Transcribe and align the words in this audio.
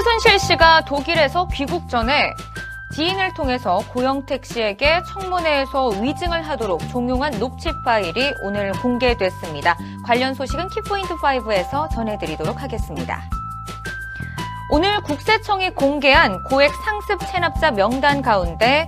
최순실 0.00 0.38
씨가 0.38 0.80
독일에서 0.86 1.46
귀국 1.52 1.90
전에 1.90 2.34
지인을 2.94 3.34
통해서 3.34 3.80
고영택 3.90 4.46
씨에게 4.46 5.02
청문회에서 5.06 5.88
위증을 5.88 6.40
하도록 6.48 6.80
종용한 6.88 7.38
녹취 7.38 7.68
파일이 7.84 8.32
오늘 8.42 8.72
공개됐습니다. 8.72 9.76
관련 10.06 10.32
소식은 10.32 10.68
키포인트5에서 10.68 11.90
전해드리도록 11.90 12.62
하겠습니다. 12.62 13.20
오늘 14.70 15.02
국세청이 15.02 15.74
공개한 15.74 16.44
고액 16.44 16.72
상습 16.82 17.20
체납자 17.30 17.72
명단 17.72 18.22
가운데 18.22 18.86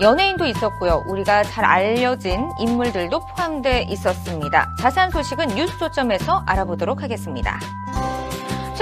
연예인도 0.00 0.44
있었고요. 0.44 1.02
우리가 1.06 1.44
잘 1.44 1.64
알려진 1.64 2.50
인물들도 2.60 3.26
포함돼 3.26 3.86
있었습니다. 3.88 4.68
자세한 4.78 5.12
소식은 5.12 5.48
뉴스조점에서 5.48 6.44
알아보도록 6.46 7.02
하겠습니다. 7.02 7.58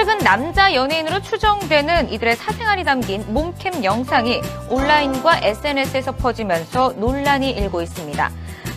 최근 0.00 0.16
남자 0.20 0.72
연예인으로 0.72 1.20
추정되는 1.20 2.10
이들의 2.10 2.34
사생활이 2.36 2.84
담긴 2.84 3.22
몸캠 3.34 3.84
영상이 3.84 4.40
온라인과 4.70 5.40
SNS에서 5.42 6.12
퍼지면서 6.12 6.94
논란이 6.96 7.50
일고 7.50 7.82
있습니다. 7.82 8.30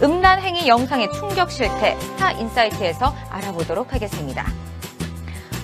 음란 0.03 0.41
행위 0.41 0.67
영상의 0.67 1.09
충격 1.13 1.49
실태 1.49 1.97
스타 1.97 2.33
인사이트에서 2.33 3.15
알아보도록 3.29 3.93
하겠습니다. 3.93 4.45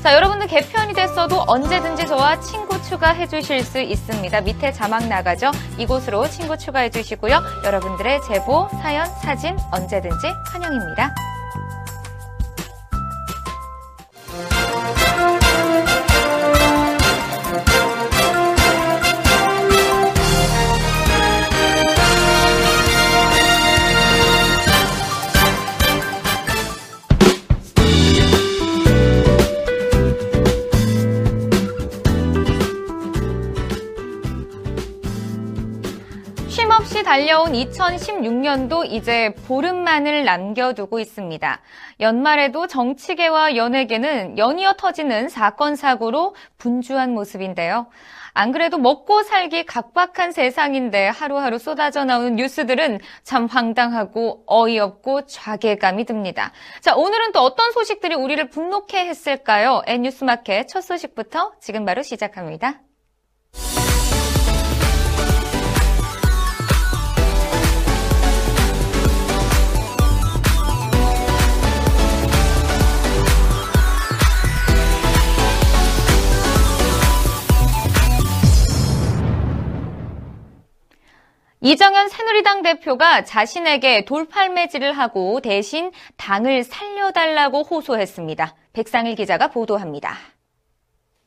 자, 0.01 0.15
여러분들 0.15 0.48
개편이 0.48 0.93
됐어도 0.93 1.43
언제든지 1.45 2.07
저와 2.07 2.39
친구 2.39 2.81
추가해 2.81 3.27
주실 3.27 3.62
수 3.62 3.81
있습니다. 3.81 4.39
밑에 4.39 4.71
자막 4.71 5.09
나가죠? 5.09 5.51
이곳으로 5.77 6.29
친구 6.29 6.57
추가해 6.57 6.89
주시고요. 6.89 7.37
여러분들의 7.65 8.21
제보, 8.21 8.70
사연, 8.81 9.05
사진 9.21 9.57
언제든지 9.73 10.26
환영입니다. 10.53 11.13
달려온 37.10 37.54
2016년도 37.54 38.85
이제 38.85 39.34
보름만을 39.48 40.26
남겨두고 40.26 40.99
있습니다. 40.99 41.60
연말에도 42.01 42.68
정치계와 42.68 43.55
연예계는 43.55 44.38
연이어 44.38 44.74
터지는 44.74 45.27
사건 45.27 45.76
사고로 45.76 46.35
분주한 46.60 47.16
모습인데요. 47.16 47.88
안 48.35 48.51
그래도 48.51 48.77
먹고 48.77 49.24
살기 49.24 49.66
각박한 49.66 50.32
세상인데 50.34 51.07
하루하루 51.07 51.57
쏟아져 51.57 52.05
나오는 52.05 52.35
뉴스들은 52.35 52.99
참 53.23 53.48
황당하고 53.48 54.44
어이없고 54.46 55.26
좌괴감이 55.26 56.05
듭니다. 56.05 56.51
자, 56.79 56.96
오늘은 56.96 57.32
또 57.32 57.40
어떤 57.40 57.71
소식들이 57.71 58.13
우리를 58.13 58.51
분노케 58.51 59.07
했을까요? 59.07 59.82
N뉴스마켓 59.88 60.68
첫 60.68 60.82
소식부터 60.82 61.54
지금 61.60 61.85
바로 61.85 62.04
시작합니다. 62.04 62.82
이정현 81.62 82.07
새누리당 82.07 82.62
대표가 82.62 83.25
자신에게 83.25 84.06
돌팔매질을 84.06 84.94
하고 84.97 85.41
대신 85.41 85.91
당을 86.16 86.63
살려달라고 86.63 87.63
호소했습니다. 87.63 88.56
백상일 88.72 89.16
기자가 89.16 89.50
보도합니다. 89.50 90.16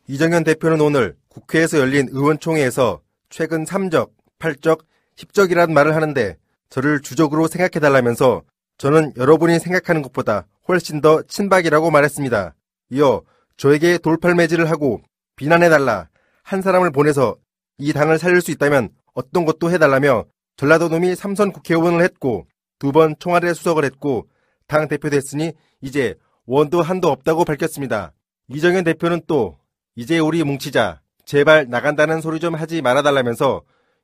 이정현 0.08 0.44
대표는 0.44 0.80
오늘 0.80 1.16
국회에서 1.28 1.78
열린 1.78 2.08
의원총회에서 2.10 3.02
최근 3.28 3.64
3적, 3.64 4.10
8적, 4.38 4.80
10적이라는 5.16 5.72
말을 5.72 5.94
하는데 5.94 6.36
저를 6.70 7.02
주적으로 7.02 7.46
생각해달라면서 7.46 8.42
저는 8.78 9.12
여러분이 9.18 9.58
생각하는 9.58 10.00
것보다 10.00 10.46
훨씬 10.66 11.02
더 11.02 11.22
친박이라고 11.22 11.90
말했습니다. 11.90 12.54
이어 12.90 13.22
저에게 13.58 13.98
돌팔매질을 13.98 14.70
하고 14.70 15.02
비난해달라 15.36 16.08
한 16.42 16.62
사람을 16.62 16.90
보내서 16.90 17.36
이 17.76 17.92
당을 17.92 18.18
살릴 18.18 18.40
수 18.40 18.50
있다면 18.50 18.88
어떤 19.14 19.44
것도 19.44 19.70
해달라며 19.70 20.24
전라도 20.56 20.88
놈이 20.88 21.14
삼선 21.14 21.52
국회의원을 21.52 22.02
했고 22.02 22.46
두 22.78 22.92
번 22.92 23.14
청와대 23.18 23.54
수석을 23.54 23.84
했고 23.84 24.26
당 24.66 24.88
대표 24.88 25.08
됐으니 25.08 25.52
이제 25.80 26.14
원도 26.46 26.82
한도 26.82 27.08
없다고 27.08 27.44
밝혔습니다. 27.44 28.12
이정현 28.48 28.84
대표는 28.84 29.22
또 29.26 29.56
이제 29.94 30.18
우리 30.18 30.42
뭉치자 30.42 31.00
제발 31.24 31.68
나간다는 31.68 32.20
소리 32.20 32.40
좀 32.40 32.54
하지 32.54 32.82
말아달라면서 32.82 33.62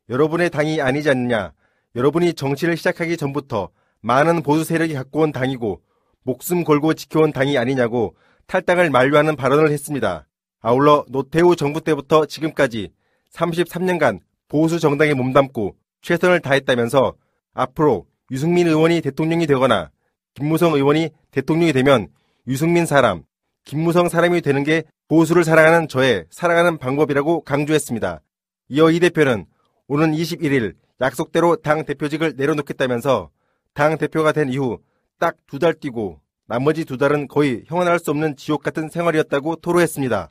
여러분의 0.08 0.50
당이 0.50 0.80
아니지 0.80 1.10
않느냐 1.10 1.52
여러분이 1.96 2.34
정치를 2.34 2.76
시작하기 2.76 3.16
전부터 3.16 3.70
많은 4.00 4.42
보수 4.42 4.62
세력이 4.64 4.94
갖고 4.94 5.20
온 5.22 5.32
당이고 5.32 5.82
목숨 6.22 6.62
걸고 6.62 6.94
지켜온 6.94 7.32
당이 7.32 7.58
아니냐고 7.58 8.14
탈당을 8.46 8.90
만류하는 8.90 9.34
발언을 9.34 9.70
했습니다. 9.72 10.28
아울러 10.60 11.04
노태우 11.08 11.56
정부 11.56 11.80
때부터 11.80 12.26
지금까지 12.26 12.92
33년간 13.32 14.20
보수 14.48 14.78
정당에 14.81 15.14
몸담고 15.14 15.76
최선을 16.03 16.41
다했다면서 16.41 17.14
앞으로 17.54 18.06
유승민 18.31 18.66
의원이 18.66 19.00
대통령이 19.00 19.47
되거나 19.47 19.91
김무성 20.34 20.75
의원이 20.75 21.10
대통령이 21.31 21.72
되면 21.72 22.09
유승민 22.47 22.87
사람, 22.87 23.22
김무성 23.64 24.08
사람이 24.08 24.41
되는 24.41 24.64
게 24.64 24.84
보수를 25.08 25.44
사랑하는 25.44 25.88
저의 25.88 26.25
살아가는 26.31 26.78
방법이라고 26.78 27.42
강조했습니다. 27.42 28.20
이어 28.69 28.91
이 28.91 29.00
대표는 29.00 29.47
오는 29.88 30.12
21일 30.12 30.75
약속대로 31.00 31.56
당 31.56 31.84
대표직을 31.84 32.34
내려놓겠다면서 32.37 33.31
당 33.75 33.97
대표가 33.98 34.32
된 34.32 34.48
이후 34.50 34.78
딱 35.19 35.37
두 35.47 35.58
달 35.58 35.75
뛰고 35.75 36.20
나머지 36.47 36.84
두 36.84 36.97
달은 36.97 37.28
거의 37.28 37.64
형언할 37.66 37.98
수 37.98 38.10
없는 38.10 38.37
지옥 38.37 38.62
같은 38.62 38.88
생활이었다고 38.88 39.56
토로했습니다. 39.56 40.31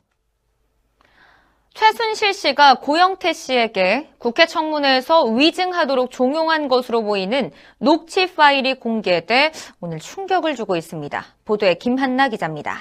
최순실 1.73 2.33
씨가 2.33 2.75
고영태 2.75 3.33
씨에게 3.33 4.09
국회 4.17 4.45
청문회에서 4.45 5.25
위증하도록 5.25 6.09
종용한 6.09 6.67
것으로 6.67 7.03
보이는 7.03 7.51
녹취 7.77 8.33
파일이 8.33 8.73
공개돼 8.75 9.51
오늘 9.79 9.99
충격을 9.99 10.55
주고 10.55 10.75
있습니다. 10.75 11.25
보도에 11.45 11.75
김한나 11.75 12.29
기자입니다. 12.29 12.79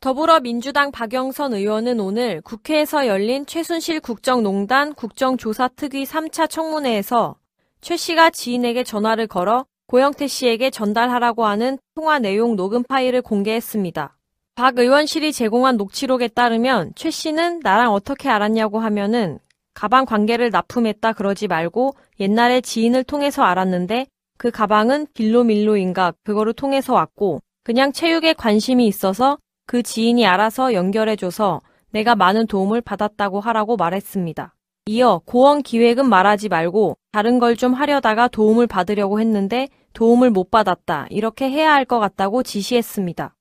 더불어민주당 0.00 0.92
박영선 0.92 1.54
의원은 1.54 1.98
오늘 1.98 2.40
국회에서 2.42 3.08
열린 3.08 3.44
최순실 3.44 4.00
국정농단 4.00 4.94
국정조사특위 4.94 6.04
3차 6.04 6.48
청문회에서 6.48 7.36
최 7.80 7.96
씨가 7.96 8.30
지인에게 8.30 8.84
전화를 8.84 9.26
걸어 9.26 9.66
고영태 9.88 10.26
씨에게 10.26 10.70
전달하라고 10.70 11.44
하는 11.44 11.78
통화 11.94 12.18
내용 12.18 12.56
녹음 12.56 12.82
파일을 12.82 13.22
공개했습니다. 13.22 14.16
박 14.56 14.78
의원실이 14.78 15.34
제공한 15.34 15.76
녹취록에 15.76 16.28
따르면 16.28 16.92
최 16.96 17.10
씨는 17.10 17.60
나랑 17.62 17.92
어떻게 17.92 18.30
알았냐고 18.30 18.78
하면은 18.80 19.38
가방 19.74 20.06
관계를 20.06 20.48
납품했다 20.48 21.12
그러지 21.12 21.46
말고 21.46 21.94
옛날에 22.20 22.62
지인을 22.62 23.04
통해서 23.04 23.42
알았는데 23.42 24.06
그 24.38 24.50
가방은 24.50 25.08
빌로밀로인가 25.12 26.14
그거를 26.24 26.54
통해서 26.54 26.94
왔고 26.94 27.40
그냥 27.64 27.92
체육에 27.92 28.32
관심이 28.32 28.86
있어서 28.86 29.36
그 29.66 29.82
지인이 29.82 30.26
알아서 30.26 30.72
연결해줘서 30.72 31.60
내가 31.90 32.14
많은 32.16 32.46
도움을 32.46 32.80
받았다고 32.80 33.40
하라고 33.40 33.76
말했습니다. 33.76 34.54
이어 34.86 35.20
고원 35.26 35.62
기획은 35.62 36.08
말하지 36.08 36.48
말고 36.48 36.96
다른 37.12 37.38
걸 37.38 37.56
좀 37.56 37.74
하려다가 37.74 38.28
도움을 38.28 38.66
받으려고 38.66 39.20
했는데 39.20 39.68
도움을 39.92 40.30
못 40.30 40.50
받았다. 40.50 41.08
이렇게 41.10 41.50
해야 41.50 41.74
할 41.74 41.84
것 41.84 41.98
같다고 41.98 42.42
지시했습니다. 42.42 43.35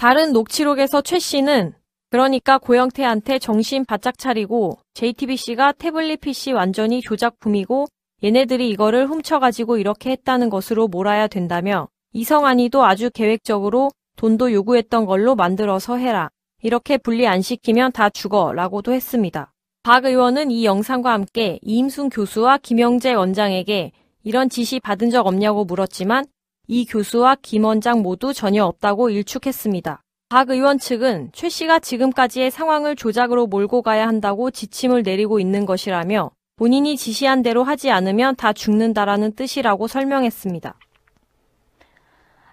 다른 0.00 0.32
녹취록에서 0.32 1.02
최 1.02 1.18
씨는 1.18 1.74
그러니까 2.08 2.56
고영태한테 2.56 3.38
정신 3.38 3.84
바짝 3.84 4.16
차리고 4.16 4.78
JTBC가 4.94 5.72
태블릿 5.72 6.22
PC 6.22 6.52
완전히 6.52 7.02
조작품이고 7.02 7.86
얘네들이 8.24 8.70
이거를 8.70 9.08
훔쳐가지고 9.08 9.76
이렇게 9.76 10.12
했다는 10.12 10.48
것으로 10.48 10.88
몰아야 10.88 11.26
된다며 11.26 11.86
이성환이도 12.14 12.82
아주 12.82 13.10
계획적으로 13.10 13.90
돈도 14.16 14.54
요구했던 14.54 15.04
걸로 15.04 15.34
만들어서 15.34 15.98
해라. 15.98 16.30
이렇게 16.62 16.96
분리 16.96 17.26
안 17.26 17.42
시키면 17.42 17.92
다 17.92 18.08
죽어 18.08 18.54
라고도 18.54 18.94
했습니다. 18.94 19.52
박 19.82 20.06
의원은 20.06 20.50
이 20.50 20.64
영상과 20.64 21.12
함께 21.12 21.58
이임순 21.60 22.08
교수와 22.08 22.56
김영재 22.62 23.12
원장에게 23.12 23.92
이런 24.24 24.48
지시 24.48 24.80
받은 24.80 25.10
적 25.10 25.26
없냐고 25.26 25.66
물었지만 25.66 26.24
이 26.72 26.84
교수와 26.84 27.36
김 27.42 27.64
원장 27.64 28.00
모두 28.00 28.32
전혀 28.32 28.64
없다고 28.64 29.10
일축했습니다. 29.10 30.04
박 30.28 30.50
의원 30.50 30.78
측은 30.78 31.30
최 31.32 31.48
씨가 31.48 31.80
지금까지의 31.80 32.52
상황을 32.52 32.94
조작으로 32.94 33.48
몰고 33.48 33.82
가야 33.82 34.06
한다고 34.06 34.52
지침을 34.52 35.02
내리고 35.02 35.40
있는 35.40 35.66
것이라며 35.66 36.30
본인이 36.54 36.96
지시한 36.96 37.42
대로 37.42 37.64
하지 37.64 37.90
않으면 37.90 38.36
다 38.36 38.52
죽는다라는 38.52 39.32
뜻이라고 39.32 39.88
설명했습니다. 39.88 40.76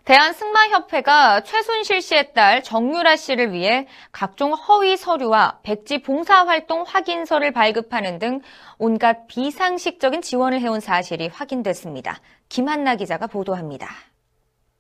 대한승마협회가 0.08 1.42
최순실 1.42 2.02
씨의 2.02 2.34
딸 2.34 2.64
정유라 2.64 3.18
씨를 3.18 3.52
위해 3.52 3.88
각종 4.14 4.54
허위 4.54 4.96
서류와 4.96 5.60
백지 5.64 6.02
봉사활동 6.02 6.86
확인서를 6.88 7.52
발급하는 7.52 8.18
등 8.18 8.40
온갖 8.78 9.28
비상식적인 9.28 10.22
지원을 10.22 10.62
해온 10.62 10.80
사실이 10.80 11.28
확인됐습니다. 11.28 12.22
김한나 12.48 12.96
기자가 12.96 13.28
보도합니다. 13.28 13.90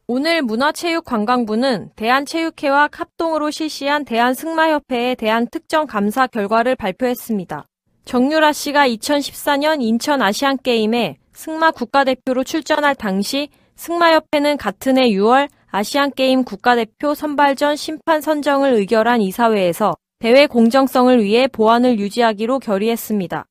오늘 0.07 0.41
문화체육관광부는 0.43 1.91
대한체육회와 1.97 2.87
합동으로 2.89 3.51
실시한 3.51 4.05
대한승마협회에 4.05 5.15
대한 5.15 5.47
특정 5.51 5.87
감사 5.87 6.27
결과를 6.27 6.77
발표했습니다. 6.77 7.65
정유라 8.05 8.53
씨가 8.53 8.87
2014년 8.87 9.81
인천 9.81 10.21
아시안게임에 10.21 11.17
승마 11.33 11.71
국가대표로 11.71 12.45
출전할 12.45 12.95
당시 12.95 13.49
승마협회는 13.77 14.57
같은 14.57 14.97
해 14.97 15.09
6월 15.09 15.49
아시안게임 15.69 16.43
국가대표 16.43 17.13
선발전 17.13 17.75
심판 17.75 18.21
선정을 18.21 18.73
의결한 18.73 19.21
이사회에서 19.21 19.95
대회 20.19 20.47
공정성을 20.47 21.23
위해 21.23 21.47
보안을 21.47 21.99
유지하기로 21.99 22.59
결의했습니다. 22.59 23.45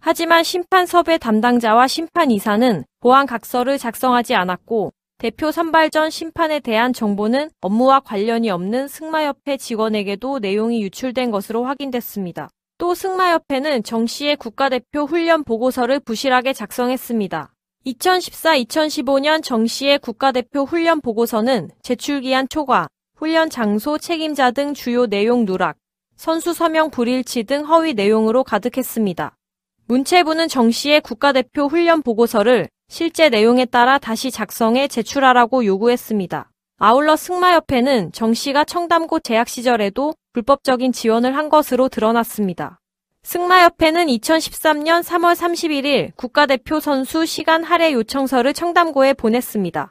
하지만 0.00 0.42
심판 0.42 0.86
섭외 0.86 1.18
담당자와 1.18 1.86
심판 1.86 2.30
이사는 2.30 2.84
보안 3.00 3.26
각서를 3.26 3.78
작성하지 3.78 4.34
않았고 4.34 4.92
대표 5.18 5.52
선발전 5.52 6.10
심판에 6.10 6.60
대한 6.60 6.92
정보는 6.92 7.50
업무와 7.60 8.00
관련이 8.00 8.50
없는 8.50 8.88
승마협회 8.88 9.56
직원에게도 9.58 10.40
내용이 10.40 10.82
유출된 10.82 11.30
것으로 11.30 11.64
확인됐습니다. 11.64 12.48
또 12.78 12.94
승마협회는 12.94 13.82
정 13.84 14.06
씨의 14.06 14.36
국가대표 14.36 15.04
훈련 15.04 15.44
보고서를 15.44 16.00
부실하게 16.00 16.54
작성했습니다. 16.54 17.52
2014-2015년 17.86 19.42
정 19.42 19.66
씨의 19.66 20.00
국가대표 20.00 20.64
훈련 20.64 21.00
보고서는 21.00 21.70
제출기한 21.82 22.48
초과, 22.48 22.88
훈련 23.16 23.48
장소 23.48 23.96
책임자 23.96 24.50
등 24.50 24.74
주요 24.74 25.06
내용 25.06 25.46
누락, 25.46 25.76
선수 26.16 26.52
서명 26.52 26.90
불일치 26.90 27.44
등 27.44 27.64
허위 27.64 27.94
내용으로 27.94 28.44
가득했습니다. 28.44 29.34
문체부는 29.86 30.48
정 30.48 30.70
씨의 30.70 31.00
국가대표 31.00 31.66
훈련 31.66 32.02
보고서를 32.02 32.68
실제 32.88 33.28
내용에 33.28 33.64
따라 33.64 33.98
다시 33.98 34.30
작성해 34.30 34.86
제출하라고 34.88 35.64
요구했습니다. 35.64 36.50
아울러 36.78 37.16
승마협회는 37.16 38.12
정 38.12 38.34
씨가 38.34 38.64
청담고 38.64 39.20
재학 39.20 39.48
시절에도 39.48 40.14
불법적인 40.32 40.92
지원을 40.92 41.36
한 41.36 41.48
것으로 41.48 41.88
드러났습니다. 41.88 42.79
승마협회는 43.22 44.06
2013년 44.06 45.02
3월 45.02 45.34
31일 45.36 46.12
국가대표 46.16 46.80
선수 46.80 47.26
시간 47.26 47.62
할애 47.62 47.92
요청서를 47.92 48.54
청담고에 48.54 49.12
보냈습니다. 49.12 49.90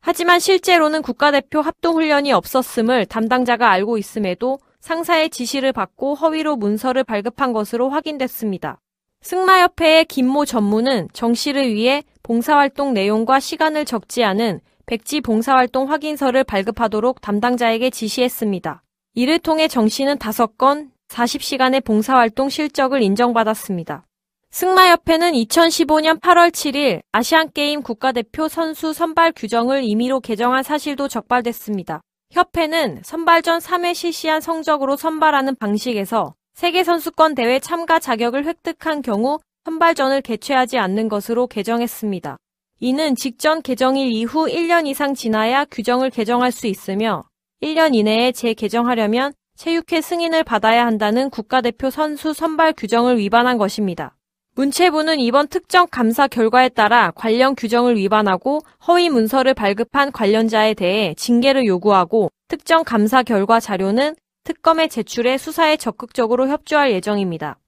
하지만 0.00 0.40
실제로는 0.40 1.00
국가대표 1.00 1.60
합동훈련이 1.60 2.32
없었음을 2.32 3.06
담당자가 3.06 3.70
알고 3.70 3.96
있음에도 3.96 4.58
상사의 4.80 5.30
지시를 5.30 5.72
받고 5.72 6.14
허위로 6.14 6.56
문서를 6.56 7.04
발급한 7.04 7.52
것으로 7.52 7.88
확인됐습니다. 7.88 8.80
승마협회의 9.22 10.04
김모 10.04 10.44
전무는 10.44 11.08
정 11.14 11.32
씨를 11.32 11.72
위해 11.72 12.02
봉사활동 12.22 12.92
내용과 12.92 13.40
시간을 13.40 13.86
적지 13.86 14.24
않은 14.24 14.60
백지 14.84 15.22
봉사활동 15.22 15.90
확인서를 15.90 16.44
발급하도록 16.44 17.22
담당자에게 17.22 17.88
지시했습니다. 17.88 18.82
이를 19.14 19.38
통해 19.38 19.68
정 19.68 19.88
씨는 19.88 20.18
5건, 20.18 20.90
40시간의 21.08 21.84
봉사활동 21.84 22.48
실적을 22.48 23.02
인정받았습니다. 23.02 24.04
승마협회는 24.50 25.32
2015년 25.32 26.20
8월 26.20 26.50
7일 26.50 27.00
아시안게임 27.10 27.82
국가대표 27.82 28.48
선수 28.48 28.92
선발 28.92 29.32
규정을 29.34 29.82
임의로 29.82 30.20
개정한 30.20 30.62
사실도 30.62 31.08
적발됐습니다. 31.08 32.02
협회는 32.30 33.02
선발전 33.04 33.58
3회 33.58 33.94
실시한 33.94 34.40
성적으로 34.40 34.96
선발하는 34.96 35.56
방식에서 35.56 36.34
세계선수권 36.54 37.34
대회 37.34 37.58
참가 37.58 37.98
자격을 37.98 38.44
획득한 38.46 39.02
경우 39.02 39.38
선발전을 39.64 40.20
개최하지 40.20 40.78
않는 40.78 41.08
것으로 41.08 41.46
개정했습니다. 41.48 42.36
이는 42.80 43.16
직전 43.16 43.62
개정일 43.62 44.12
이후 44.12 44.46
1년 44.46 44.86
이상 44.86 45.14
지나야 45.14 45.64
규정을 45.64 46.10
개정할 46.10 46.52
수 46.52 46.66
있으며 46.66 47.24
1년 47.62 47.94
이내에 47.94 48.32
재개정하려면 48.32 49.32
체육회 49.56 50.00
승인을 50.00 50.44
받아야 50.44 50.84
한다는 50.84 51.30
국가대표 51.30 51.90
선수 51.90 52.32
선발 52.32 52.74
규정을 52.76 53.18
위반한 53.18 53.56
것입니다. 53.56 54.16
문체부는 54.56 55.18
이번 55.20 55.48
특정 55.48 55.86
감사 55.90 56.28
결과에 56.28 56.68
따라 56.68 57.10
관련 57.16 57.54
규정을 57.54 57.96
위반하고 57.96 58.60
허위 58.86 59.08
문서를 59.08 59.54
발급한 59.54 60.12
관련자에 60.12 60.74
대해 60.74 61.14
징계를 61.16 61.66
요구하고 61.66 62.30
특정 62.48 62.84
감사 62.84 63.22
결과 63.22 63.58
자료는 63.58 64.14
특검에 64.44 64.88
제출해 64.88 65.38
수사에 65.38 65.76
적극적으로 65.76 66.48
협조할 66.48 66.92
예정입니다. 66.92 67.58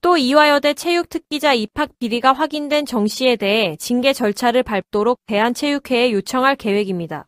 또 0.00 0.16
이화여대 0.16 0.72
체육특기자 0.72 1.52
입학 1.52 1.98
비리가 1.98 2.32
확인된 2.32 2.86
정 2.86 3.06
씨에 3.06 3.36
대해 3.36 3.76
징계 3.78 4.14
절차를 4.14 4.62
밟도록 4.62 5.18
대한체육회에 5.26 6.12
요청할 6.12 6.56
계획입니다. 6.56 7.26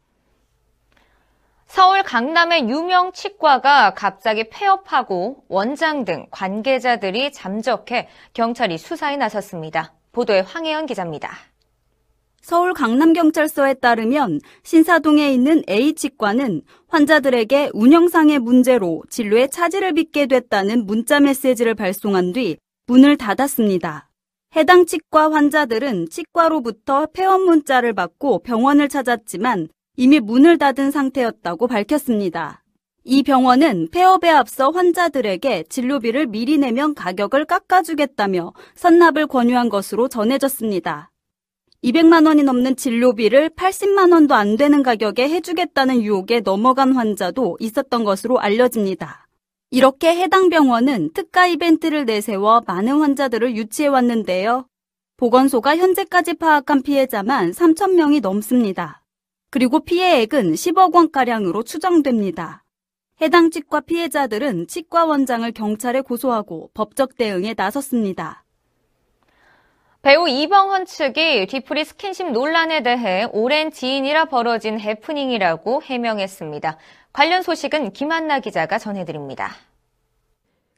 서울 1.74 2.02
강남의 2.02 2.68
유명 2.68 3.12
치과가 3.12 3.94
갑자기 3.94 4.44
폐업하고 4.50 5.42
원장 5.48 6.04
등 6.04 6.26
관계자들이 6.30 7.32
잠적해 7.32 8.08
경찰이 8.34 8.76
수사에 8.76 9.16
나섰습니다. 9.16 9.94
보도에 10.12 10.40
황혜연 10.40 10.84
기자입니다. 10.84 11.30
서울 12.42 12.74
강남경찰서에 12.74 13.72
따르면 13.80 14.40
신사동에 14.64 15.32
있는 15.32 15.62
A치과는 15.66 16.60
환자들에게 16.88 17.70
운영상의 17.72 18.38
문제로 18.40 19.02
진료에 19.08 19.46
차질을 19.46 19.94
빚게 19.94 20.26
됐다는 20.26 20.84
문자 20.84 21.20
메시지를 21.20 21.74
발송한 21.74 22.34
뒤 22.34 22.58
문을 22.86 23.16
닫았습니다. 23.16 24.10
해당 24.56 24.84
치과 24.84 25.32
환자들은 25.32 26.10
치과로부터 26.10 27.06
폐업 27.14 27.40
문자를 27.40 27.94
받고 27.94 28.42
병원을 28.42 28.90
찾았지만 28.90 29.68
이미 29.96 30.20
문을 30.20 30.56
닫은 30.56 30.90
상태였다고 30.90 31.66
밝혔습니다. 31.66 32.64
이 33.04 33.22
병원은 33.22 33.88
폐업에 33.90 34.30
앞서 34.30 34.70
환자들에게 34.70 35.64
진료비를 35.68 36.28
미리 36.28 36.56
내면 36.56 36.94
가격을 36.94 37.44
깎아주겠다며 37.44 38.54
선납을 38.74 39.26
권유한 39.26 39.68
것으로 39.68 40.08
전해졌습니다. 40.08 41.10
200만 41.84 42.26
원이 42.26 42.44
넘는 42.44 42.76
진료비를 42.76 43.50
80만 43.50 44.12
원도 44.12 44.34
안 44.34 44.56
되는 44.56 44.82
가격에 44.82 45.28
해주겠다는 45.28 46.00
유혹에 46.02 46.40
넘어간 46.40 46.94
환자도 46.94 47.58
있었던 47.60 48.04
것으로 48.04 48.38
알려집니다. 48.38 49.26
이렇게 49.70 50.16
해당 50.16 50.48
병원은 50.48 51.10
특가 51.12 51.46
이벤트를 51.46 52.06
내세워 52.06 52.62
많은 52.66 53.00
환자들을 53.00 53.56
유치해 53.56 53.88
왔는데요. 53.88 54.66
보건소가 55.16 55.76
현재까지 55.76 56.34
파악한 56.34 56.82
피해자만 56.82 57.50
3천 57.50 57.94
명이 57.94 58.20
넘습니다. 58.20 59.01
그리고 59.52 59.80
피해액은 59.80 60.54
10억 60.54 60.94
원가량으로 60.94 61.62
추정됩니다. 61.62 62.64
해당 63.20 63.50
치과 63.50 63.82
피해자들은 63.82 64.66
치과 64.66 65.04
원장을 65.04 65.52
경찰에 65.52 66.00
고소하고 66.00 66.70
법적 66.72 67.18
대응에 67.18 67.52
나섰습니다. 67.54 68.46
배우 70.00 70.26
이병헌 70.26 70.86
측이 70.86 71.48
뒤풀이 71.48 71.84
스킨십 71.84 72.32
논란에 72.32 72.82
대해 72.82 73.26
오랜 73.30 73.70
지인이라 73.70 74.24
벌어진 74.24 74.80
해프닝이라고 74.80 75.82
해명했습니다. 75.82 76.78
관련 77.12 77.42
소식은 77.42 77.92
김한나 77.92 78.40
기자가 78.40 78.78
전해드립니다. 78.78 79.50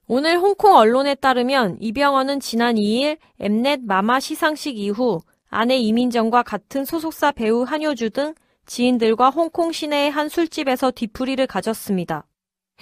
오늘 0.08 0.38
홍콩 0.40 0.74
언론에 0.74 1.14
따르면 1.14 1.76
이병헌은 1.78 2.40
지난 2.40 2.74
2일 2.74 3.18
엠넷 3.38 3.82
마마 3.84 4.18
시상식 4.18 4.76
이후 4.78 5.20
아내 5.48 5.76
이민정과 5.76 6.42
같은 6.42 6.84
소속사 6.84 7.30
배우 7.30 7.62
한효주 7.62 8.10
등 8.10 8.34
지인들과 8.66 9.30
홍콩 9.30 9.72
시내의 9.72 10.10
한 10.10 10.28
술집에서 10.28 10.90
뒤풀이를 10.90 11.46
가졌습니다. 11.46 12.26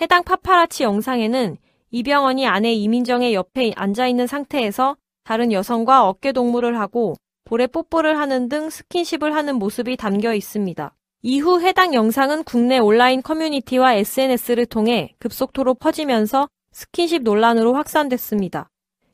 해당 0.01 0.23
파파라치 0.25 0.83
영상에는 0.85 1.57
이병헌이 1.91 2.47
아내 2.47 2.73
이민정의 2.73 3.35
옆에 3.35 3.73
앉아있는 3.77 4.27
상태에서 4.27 4.97
다른 5.25 5.53
여성과 5.53 6.09
어깨 6.09 6.33
동무를 6.33 6.79
하고 6.79 7.15
볼에 7.45 7.67
뽀뽀를 7.67 8.19
하는 8.19 8.49
등 8.49 8.71
스킨십을 8.71 9.35
하는 9.35 9.57
모습이 9.57 9.97
담겨 9.97 10.33
있습니다. 10.33 10.95
이후 11.23 11.61
해당 11.61 11.95
영상은 11.95 12.43
국내 12.45 12.79
온라인 12.79 13.23
커뮤니티와 13.23 13.95
SNS를 13.95 14.67
통해 14.67 15.15
급속도로 15.19 15.75
퍼지면서 15.75 16.49
스킨십 16.73 17.23
논란으로 17.23 17.75
확산됐습니다. 17.75 18.71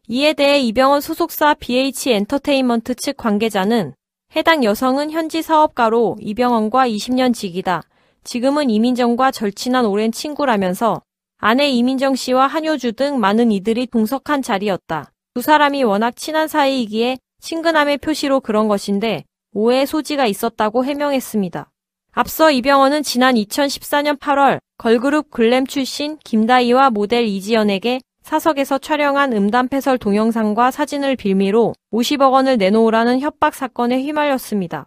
이에 0.09 0.33
대해 0.33 0.61
이병헌 0.61 1.01
소속사 1.01 1.55
BH 1.55 2.13
엔터테인먼트 2.13 2.95
측 2.95 3.17
관계자는 3.17 3.93
해당 4.37 4.63
여성은 4.63 5.11
현지 5.11 5.41
사업가로 5.41 6.19
이병헌과 6.21 6.87
20년 6.87 7.33
직이다. 7.33 7.83
지금은 8.25 8.69
이민정과 8.69 9.31
절친한 9.31 9.87
오랜 9.87 10.13
친구라면서 10.13 11.01
아내 11.39 11.71
이민정 11.71 12.15
씨와 12.15 12.47
한효주 12.47 12.93
등 12.93 13.19
많은 13.21 13.51
이들이 13.51 13.87
동석한 13.87 14.43
자리였다. 14.43 15.11
두 15.33 15.41
사람이 15.41 15.83
워낙 15.83 16.15
친한 16.15 16.47
사이이기에 16.47 17.17
친근함의 17.41 17.99
표시로 17.99 18.41
그런 18.41 18.69
것인데 18.69 19.25
오해의 19.55 19.87
소지가 19.87 20.27
있었다고 20.27 20.85
해명했습니다. 20.85 21.71
앞서 22.13 22.51
이병헌은 22.51 23.05
지난 23.05 23.35
2014년 23.35 24.19
8월 24.19 24.59
걸그룹 24.77 25.31
글램 25.31 25.67
출신 25.67 26.19
김다희와 26.19 26.91
모델 26.91 27.25
이지연에게 27.25 28.01
사석에서 28.29 28.77
촬영한 28.77 29.33
음담패설 29.33 29.97
동영상과 29.97 30.71
사진을 30.71 31.17
빌미로 31.17 31.73
50억 31.91 32.31
원을 32.33 32.59
내놓으라는 32.59 33.21
협박 33.21 33.55
사건에 33.55 34.03
휘말렸습니다. 34.03 34.87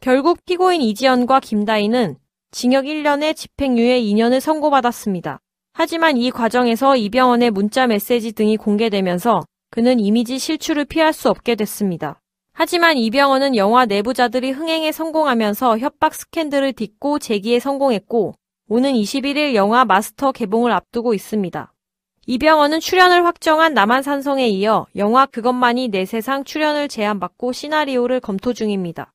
결국 0.00 0.44
피고인 0.44 0.82
이지연과 0.82 1.38
김다희는 1.38 2.16
징역 2.50 2.86
1년에 2.86 3.36
집행유예 3.36 4.00
2년을 4.00 4.40
선고받았습니다. 4.40 5.38
하지만 5.72 6.16
이 6.16 6.32
과정에서 6.32 6.96
이병헌의 6.96 7.52
문자 7.52 7.86
메시지 7.86 8.32
등이 8.32 8.56
공개되면서 8.56 9.44
그는 9.70 10.00
이미지 10.00 10.40
실추를 10.40 10.84
피할 10.84 11.12
수 11.12 11.30
없게 11.30 11.54
됐습니다. 11.54 12.20
하지만 12.52 12.96
이병헌은 12.96 13.54
영화 13.54 13.86
내부자들이 13.86 14.50
흥행에 14.50 14.90
성공하면서 14.90 15.78
협박 15.78 16.12
스캔들을 16.12 16.72
딛고 16.72 17.20
재기에 17.20 17.60
성공했고 17.60 18.34
오는 18.68 18.92
21일 18.92 19.54
영화 19.54 19.84
마스터 19.84 20.32
개봉을 20.32 20.72
앞두고 20.72 21.14
있습니다. 21.14 21.72
이병헌은 22.26 22.80
출연을 22.80 23.24
확정한 23.24 23.72
남한산성에 23.72 24.46
이어 24.48 24.86
영화 24.96 25.26
그것만이 25.26 25.88
내 25.88 26.04
세상 26.04 26.44
출연을 26.44 26.88
제안받고 26.88 27.52
시나리오를 27.52 28.20
검토 28.20 28.52
중입니다. 28.52 29.12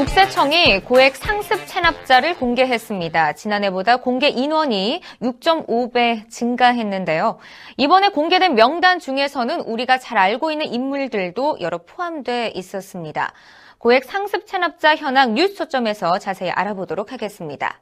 국세청이 0.00 0.80
고액 0.80 1.14
상습 1.14 1.66
체납자를 1.66 2.36
공개했습니다. 2.38 3.34
지난해보다 3.34 3.98
공개 3.98 4.28
인원이 4.28 5.02
6.5배 5.20 6.30
증가했는데요. 6.30 7.38
이번에 7.76 8.08
공개된 8.08 8.54
명단 8.54 8.98
중에서는 8.98 9.60
우리가 9.60 9.98
잘 9.98 10.16
알고 10.16 10.52
있는 10.52 10.72
인물들도 10.72 11.58
여러 11.60 11.84
포함돼 11.84 12.52
있었습니다. 12.54 13.34
고액 13.76 14.06
상습 14.06 14.46
체납자 14.46 14.96
현황 14.96 15.34
뉴스 15.34 15.54
초점에서 15.54 16.18
자세히 16.18 16.50
알아보도록 16.50 17.12
하겠습니다. 17.12 17.78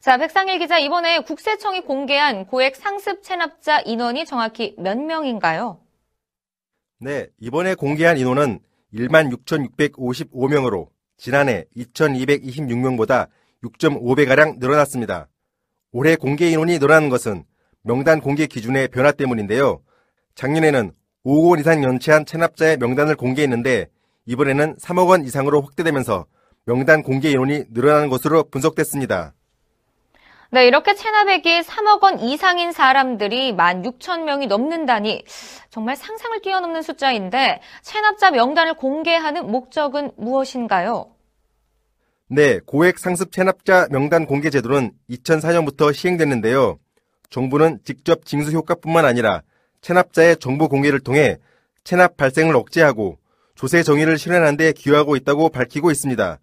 자, 0.00 0.16
백상일 0.16 0.58
기자, 0.58 0.80
이번에 0.80 1.20
국세청이 1.20 1.82
공개한 1.82 2.44
고액 2.46 2.74
상습 2.74 3.22
체납자 3.22 3.82
인원이 3.82 4.24
정확히 4.24 4.74
몇 4.78 4.98
명인가요? 4.98 5.78
네, 6.98 7.28
이번에 7.38 7.76
공개한 7.76 8.18
인원은 8.18 8.58
1만 8.92 9.32
6,655명으로 9.46 10.88
지난해 11.22 11.66
2,226명보다 11.76 13.28
6.5배가량 13.62 14.58
늘어났습니다. 14.58 15.28
올해 15.92 16.16
공개 16.16 16.50
인원이 16.50 16.80
늘어난 16.80 17.10
것은 17.10 17.44
명단 17.82 18.20
공개 18.20 18.48
기준의 18.48 18.88
변화 18.88 19.12
때문인데요. 19.12 19.82
작년에는 20.34 20.90
5억 21.24 21.50
원 21.50 21.60
이상 21.60 21.84
연체한 21.84 22.26
체납자의 22.26 22.78
명단을 22.78 23.14
공개했는데 23.14 23.86
이번에는 24.26 24.78
3억 24.78 25.10
원 25.10 25.24
이상으로 25.24 25.62
확대되면서 25.62 26.26
명단 26.64 27.04
공개 27.04 27.30
인원이 27.30 27.66
늘어나는 27.70 28.08
것으로 28.08 28.42
분석됐습니다. 28.50 29.32
네, 30.54 30.66
이렇게 30.66 30.94
체납액이 30.94 31.60
3억 31.60 32.02
원 32.02 32.20
이상인 32.20 32.72
사람들이 32.72 33.54
1만 33.54 33.82
6천 33.86 34.24
명이 34.24 34.48
넘는다니 34.48 35.24
정말 35.70 35.96
상상을 35.96 36.42
뛰어넘는 36.42 36.82
숫자인데 36.82 37.62
체납자 37.80 38.32
명단을 38.32 38.74
공개하는 38.74 39.50
목적은 39.50 40.10
무엇인가요? 40.18 41.11
네, 42.34 42.60
고액 42.64 42.98
상습 42.98 43.30
체납자 43.30 43.88
명단 43.90 44.24
공개 44.24 44.48
제도는 44.48 44.92
2004년부터 45.10 45.92
시행됐는데요. 45.92 46.78
정부는 47.28 47.80
직접 47.84 48.24
징수 48.24 48.52
효과뿐만 48.52 49.04
아니라 49.04 49.42
체납자의 49.82 50.38
정보 50.38 50.70
공개를 50.70 51.00
통해 51.00 51.36
체납 51.84 52.16
발생을 52.16 52.56
억제하고 52.56 53.18
조세 53.54 53.82
정의를 53.82 54.16
실현하는 54.16 54.56
데 54.56 54.72
기여하고 54.72 55.16
있다고 55.16 55.50
밝히고 55.50 55.90
있습니다. 55.90 56.38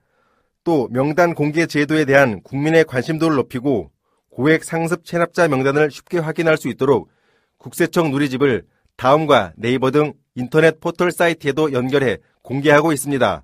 또 0.63 0.87
명단 0.91 1.33
공개 1.33 1.65
제도에 1.65 2.05
대한 2.05 2.43
국민의 2.43 2.85
관심도를 2.85 3.35
높이고 3.35 3.89
고액 4.29 4.65
상습 4.65 5.05
체납자 5.05 5.47
명단을 5.47 5.89
쉽게 5.89 6.19
확인할 6.19 6.57
수 6.57 6.67
있도록 6.67 7.09
국세청 7.57 8.11
누리집을 8.11 8.67
다음과 8.95 9.53
네이버 9.55 9.89
등 9.89 10.13
인터넷 10.35 10.79
포털 10.79 11.11
사이트에도 11.11 11.73
연결해 11.73 12.19
공개하고 12.43 12.93
있습니다. 12.93 13.43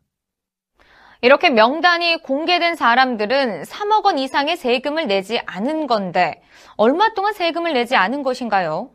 이렇게 1.26 1.50
명단이 1.50 2.22
공개된 2.22 2.76
사람들은 2.76 3.64
3억 3.64 4.06
원 4.06 4.20
이상의 4.20 4.58
세금을 4.58 5.08
내지 5.08 5.40
않은 5.48 5.88
건데 5.88 6.44
얼마 6.78 7.16
동안 7.16 7.34
세금을 7.34 7.74
내지 7.74 7.96
않은 7.96 8.22
것인가요? 8.22 8.92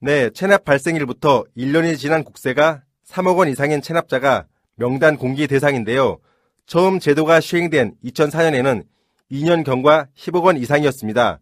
네, 0.00 0.30
체납 0.30 0.64
발생일부터 0.64 1.44
1년이 1.54 1.98
지난 1.98 2.24
국세가 2.24 2.80
3억 3.06 3.36
원 3.36 3.50
이상인 3.50 3.82
체납자가 3.82 4.46
명단 4.76 5.18
공개 5.18 5.46
대상인데요. 5.46 6.16
처음 6.64 6.98
제도가 6.98 7.40
시행된 7.40 7.96
2004년에는 8.06 8.84
2년 9.30 9.66
경과 9.66 10.06
10억 10.16 10.44
원 10.44 10.56
이상이었습니다. 10.56 11.40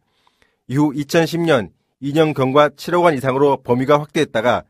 이후 0.66 0.92
2010년 0.94 1.70
2년 2.02 2.34
경과 2.34 2.70
7억 2.70 3.04
원 3.04 3.14
이상으로 3.14 3.58
범위가 3.62 4.00
확대했다가 4.00 4.64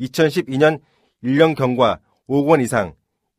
2012년 0.00 0.80
1년 1.22 1.54
경과 1.54 2.00
5억 2.28 2.48
원 2.48 2.60
이상, 2.60 2.94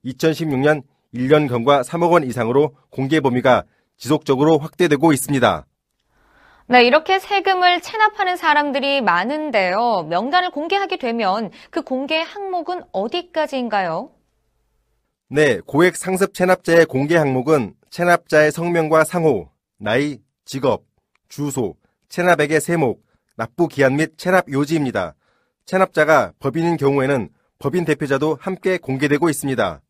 2016년 0.06 0.84
1년 1.14 1.50
경과 1.50 1.82
3억 1.82 2.12
원 2.12 2.24
이상으로 2.24 2.76
공개 2.90 3.20
범위가 3.20 3.64
지속적으로 3.98 4.58
확대되고 4.58 5.14
있습니다. 5.14 5.66
네, 6.70 6.84
이렇게 6.84 7.18
세금을 7.20 7.82
체납하는 7.82 8.36
사람들이 8.36 9.02
많은데요. 9.02 10.08
명단을 10.10 10.52
공개하게 10.52 10.98
되면 10.98 11.50
그 11.70 11.82
공개 11.82 12.20
항목은 12.20 12.84
어디까지인가요? 12.92 14.12
네, 15.30 15.60
고액 15.66 15.96
상습 15.96 16.34
체납자의 16.34 16.86
공개 16.86 17.16
항목은 17.16 17.74
체납자의 17.90 18.52
성명과 18.52 19.06
상호, 19.06 19.50
나이, 19.78 20.20
직업, 20.44 20.84
주소, 21.30 21.76
체납액의 22.10 22.60
세목, 22.60 23.02
납부 23.38 23.68
기한 23.68 23.96
및 23.96 24.18
체납 24.18 24.52
요지입니다. 24.52 25.16
체납자가 25.66 26.34
법인인 26.40 26.78
경우에는 26.78 27.30
법인 27.60 27.86
대표자도 27.86 28.38
함께 28.40 28.78
공개되고 28.78 29.30
있습니다. 29.30 29.82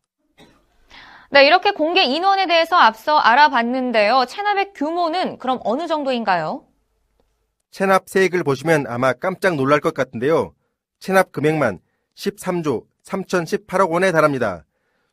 네, 1.30 1.44
이렇게 1.46 1.72
공개 1.72 2.02
인원에 2.04 2.46
대해서 2.46 2.76
앞서 2.76 3.18
알아봤는데요. 3.18 4.24
체납액 4.26 4.72
규모는 4.74 5.38
그럼 5.38 5.60
어느 5.62 5.86
정도인가요? 5.86 6.64
체납 7.70 8.08
세액을 8.08 8.44
보시면 8.44 8.86
아마 8.88 9.12
깜짝 9.12 9.56
놀랄 9.56 9.80
것 9.80 9.92
같은데요. 9.92 10.54
체납 11.00 11.32
금액만 11.32 11.80
13조 12.14 12.86
3,018억 13.04 13.90
원에 13.90 14.10
달합니다. 14.10 14.64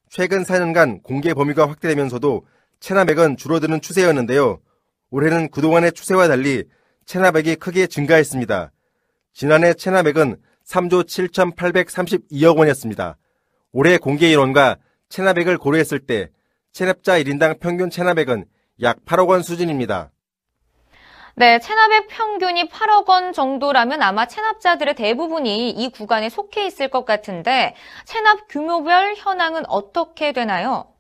최근 0.10 0.44
4년간 0.44 1.04
공개 1.04 1.34
범위가 1.34 1.68
확대되면서도 1.68 2.46
체납액은 2.80 3.36
줄어드는 3.36 3.82
추세였는데요. 3.82 4.62
올해는 5.10 5.50
그동안의 5.50 5.92
추세와 5.92 6.30
달리 6.30 6.64
체납액이 7.06 7.58
크게 7.58 7.88
증가했습니다. 7.88 8.72
지난해 9.34 9.74
체납액은 9.74 10.38
3조 10.66 11.04
7,832억 11.04 12.58
원이었습니다. 12.58 13.18
올해 13.74 13.98
공개 13.98 14.32
인원과 14.32 14.78
체납액을 15.16 15.58
고려했을 15.58 16.00
때 16.00 16.30
체납자 16.74 17.18
1인당 17.22 17.62
평균 17.62 17.90
체납액은 17.90 18.46
약 18.82 19.06
8억 19.06 19.30
원 19.30 19.44
수준입니다. 19.44 20.12
네, 21.38 21.60
체납액 21.60 22.08
평균이 22.10 22.68
8억 22.68 23.08
원 23.08 23.32
정도라면 23.32 24.02
아마 24.02 24.26
체납자들의 24.26 24.96
대부분이 24.96 25.70
이 25.70 25.90
구간에 25.92 26.30
속해 26.30 26.66
있을 26.66 26.90
것 26.90 27.06
같은데 27.06 27.76
체납 28.04 28.48
규모별 28.50 29.16
현황은 29.16 29.64
어떻게 29.68 30.34
되나요? 30.34 30.94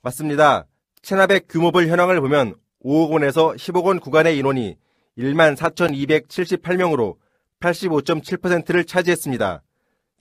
맞습니다. 0.00 0.66
체납액 1.02 1.48
규모별 1.48 1.86
현황을 1.88 2.22
보면 2.22 2.54
5억 2.82 3.10
원에서 3.10 3.52
10억 3.52 3.84
원 3.84 4.00
구간의 4.00 4.38
인원이 4.38 4.76
1만 5.18 5.54
4,278명으로 5.54 7.16
85.7%를 7.60 8.84
차지했습니다. 8.84 9.62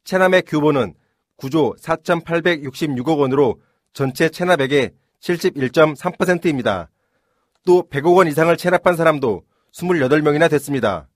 체납액 0.03 0.45
규모는 0.47 0.93
9조 1.37 1.79
4,866억 1.79 3.19
원으로 3.19 3.59
전체 3.93 4.29
체납액의 4.29 4.91
71.3%입니다. 5.21 6.89
또 7.65 7.83
100억 7.89 8.15
원 8.15 8.27
이상을 8.27 8.55
체납한 8.57 8.95
사람도 8.95 9.43
28명이나 9.73 10.49
됐습니다. 10.49 11.07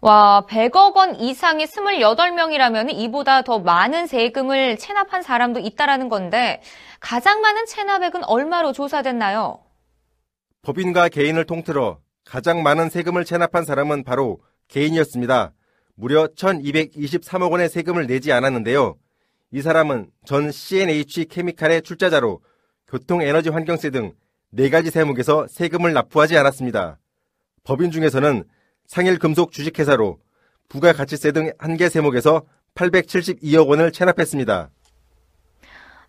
와, 0.00 0.46
100억 0.48 0.96
원 0.96 1.14
이상의 1.16 1.66
28명이라면 1.66 2.90
이보다 2.94 3.42
더 3.42 3.58
많은 3.58 4.06
세금을 4.06 4.78
체납한 4.78 5.22
사람도 5.22 5.60
있다라는 5.60 6.08
건데 6.08 6.62
가장 7.00 7.42
많은 7.42 7.66
체납액은 7.66 8.24
얼마로 8.24 8.72
조사됐나요? 8.72 9.58
법인과 10.62 11.10
개인을 11.10 11.44
통틀어 11.44 11.98
가장 12.24 12.62
많은 12.62 12.88
세금을 12.88 13.24
체납한 13.24 13.64
사람은 13.64 14.04
바로 14.04 14.40
개인이었습니다. 14.68 15.52
무려 15.94 16.28
1223억 16.28 17.50
원의 17.50 17.68
세금을 17.68 18.06
내지 18.06 18.32
않았는데요. 18.32 18.96
이 19.52 19.62
사람은 19.62 20.10
전 20.24 20.50
CNH 20.52 21.24
케미칼의 21.26 21.82
출자자로 21.82 22.40
교통 22.86 23.22
에너지 23.22 23.48
환경세 23.48 23.90
등 23.90 24.12
4가지 24.54 24.90
세목에서 24.90 25.46
세금을 25.48 25.92
납부하지 25.92 26.36
않았습니다. 26.36 26.98
법인 27.64 27.90
중에서는 27.90 28.44
상일 28.86 29.18
금속 29.18 29.52
주식회사로 29.52 30.18
부가가치세 30.68 31.32
등 31.32 31.52
한 31.58 31.76
개 31.76 31.88
세목에서 31.88 32.42
872억 32.74 33.68
원을 33.68 33.92
체납했습니다. 33.92 34.70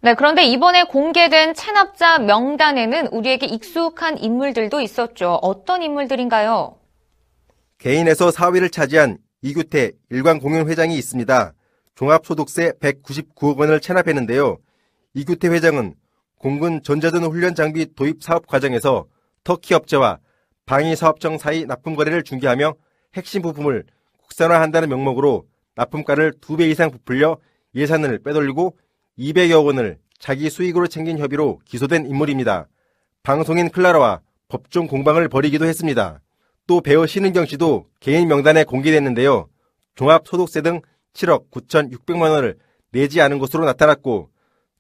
네, 0.04 0.16
그런데 0.16 0.44
이번에 0.46 0.84
공개된 0.84 1.54
체납자 1.54 2.20
명단에는 2.20 3.08
우리에게 3.08 3.46
익숙한 3.48 4.18
인물들도 4.18 4.82
있었죠. 4.82 5.40
어떤 5.42 5.84
인물들인가요? 5.84 6.78
개인에서 7.78 8.30
4위를 8.30 8.72
차지한 8.72 9.18
이규태 9.44 9.92
일광공연회장이 10.10 10.96
있습니다. 10.98 11.54
종합소득세 12.02 12.72
199억 12.80 13.58
원을 13.60 13.80
체납했는데요. 13.80 14.58
이규태 15.14 15.50
회장은 15.50 15.94
공군 16.40 16.82
전자전 16.82 17.24
훈련 17.26 17.54
장비 17.54 17.94
도입 17.94 18.24
사업 18.24 18.48
과정에서 18.48 19.06
터키 19.44 19.76
업체와 19.76 20.18
방위사업청 20.66 21.38
사이 21.38 21.66
납품 21.66 21.96
거래를 21.96 22.24
중개하며 22.24 22.74
핵심 23.14 23.44
부품을 23.44 23.84
국산화한다는 24.18 24.90
명목으로 24.90 25.46
납품가를 25.76 26.34
2배 26.42 26.72
이상 26.72 26.90
부풀려 26.90 27.38
예산을 27.76 28.24
빼돌리고 28.24 28.78
200여 29.20 29.64
원을 29.64 30.00
자기 30.18 30.50
수익으로 30.50 30.88
챙긴 30.88 31.20
협의로 31.20 31.60
기소된 31.66 32.08
인물입니다. 32.08 32.68
방송인 33.22 33.70
클라라와 33.70 34.22
법정 34.48 34.88
공방을 34.88 35.30
벌이기도 35.30 35.66
했습니다. 35.66 36.20
또 36.66 36.82
배우 36.82 37.06
신은경 37.06 37.46
씨도 37.46 37.86
개인 38.00 38.28
명단에 38.28 38.64
공개됐는데요. 38.64 39.50
종합소득세 39.94 40.62
등 40.62 40.82
7억 41.14 41.50
9,600만 41.52 42.32
원을 42.32 42.58
내지 42.92 43.22
않은 43.22 43.40
것으로 43.40 43.66
나타났고 43.66 44.30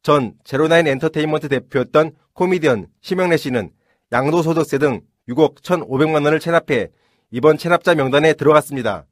전 0.04 0.34
제로나인 0.44 0.88
엔터테인먼트 0.88 1.50
대표였던 1.50 2.14
코미디언 2.34 2.88
심영래 3.02 3.38
씨는 3.38 3.72
양도소득세 4.12 4.78
등 4.78 5.02
6억 5.30 5.62
1,500만 5.62 6.26
원을 6.26 6.40
체납해 6.40 6.90
이번 7.32 7.58
체납자 7.58 7.96
명단에 7.96 8.34
들어갔습니다. 8.34 9.06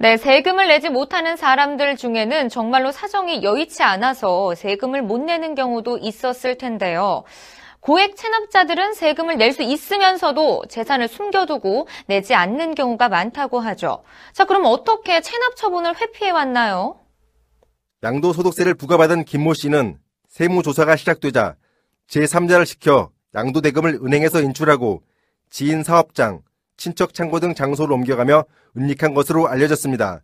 네, 0.00 0.16
세금을 0.16 0.68
내지 0.68 0.90
못하는 0.90 1.36
사람들 1.36 1.96
중에는 1.96 2.48
정말로 2.50 2.92
사정이 2.92 3.42
여의치 3.42 3.82
않아서 3.82 4.54
세금을 4.54 5.02
못 5.02 5.18
내는 5.18 5.56
경우도 5.56 5.98
있었을 5.98 6.56
텐데요. 6.56 7.24
고액 7.88 8.16
체납자들은 8.16 8.92
세금을 8.92 9.38
낼 9.38 9.54
수 9.54 9.62
있으면서도 9.62 10.64
재산을 10.68 11.08
숨겨두고 11.08 11.88
내지 12.06 12.34
않는 12.34 12.74
경우가 12.74 13.08
많다고 13.08 13.60
하죠. 13.60 14.04
자, 14.34 14.44
그럼 14.44 14.66
어떻게 14.66 15.22
체납 15.22 15.56
처분을 15.56 15.98
회피해 15.98 16.30
왔나요? 16.30 17.00
양도소득세를 18.02 18.74
부과받은 18.74 19.24
김모 19.24 19.54
씨는 19.54 19.98
세무조사가 20.28 20.96
시작되자 20.96 21.56
제3자를 22.08 22.66
시켜 22.66 23.10
양도대금을 23.34 24.00
은행에서 24.04 24.42
인출하고 24.42 25.02
지인 25.48 25.82
사업장, 25.82 26.42
친척 26.76 27.14
창고 27.14 27.40
등 27.40 27.54
장소를 27.54 27.94
옮겨가며 27.94 28.44
은닉한 28.76 29.14
것으로 29.14 29.48
알려졌습니다. 29.48 30.22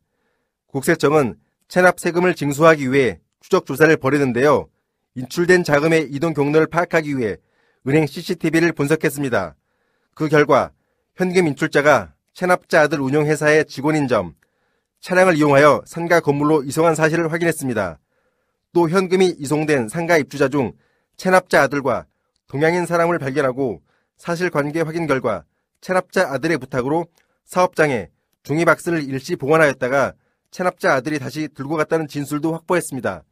국세청은 0.66 1.36
체납 1.68 1.98
세금을 1.98 2.34
징수하기 2.34 2.92
위해 2.92 3.20
추적 3.40 3.64
조사를 3.64 3.96
벌이는데요. 3.96 4.68
인출된 5.14 5.64
자금의 5.64 6.08
이동 6.10 6.34
경로를 6.34 6.66
파악하기 6.66 7.16
위해 7.16 7.38
은행 7.86 8.06
CCTV를 8.06 8.72
분석했습니다. 8.72 9.56
그 10.14 10.28
결과 10.28 10.72
현금 11.16 11.46
인출자가 11.48 12.14
체납자 12.32 12.82
아들 12.82 13.00
운용회사의 13.00 13.66
직원인 13.66 14.08
점, 14.08 14.34
차량을 15.00 15.36
이용하여 15.36 15.82
상가 15.86 16.20
건물로 16.20 16.62
이송한 16.62 16.94
사실을 16.94 17.30
확인했습니다. 17.30 17.98
또 18.72 18.88
현금이 18.88 19.36
이송된 19.38 19.88
상가 19.88 20.16
입주자 20.16 20.48
중 20.48 20.72
체납자 21.18 21.62
아들과 21.62 22.06
동양인 22.46 22.86
사람을 22.86 23.18
발견하고 23.18 23.82
사실관계 24.16 24.80
확인 24.80 25.06
결과 25.06 25.44
체납자 25.82 26.32
아들의 26.32 26.56
부탁으로 26.56 27.06
사업장에 27.44 28.08
종이박스를 28.44 29.04
일시 29.04 29.36
보관하였다가 29.36 30.14
체납자 30.50 30.94
아들이 30.94 31.18
다시 31.18 31.48
들고 31.54 31.76
갔다는 31.76 32.08
진술도 32.08 32.54
확보했습니다. 32.54 33.24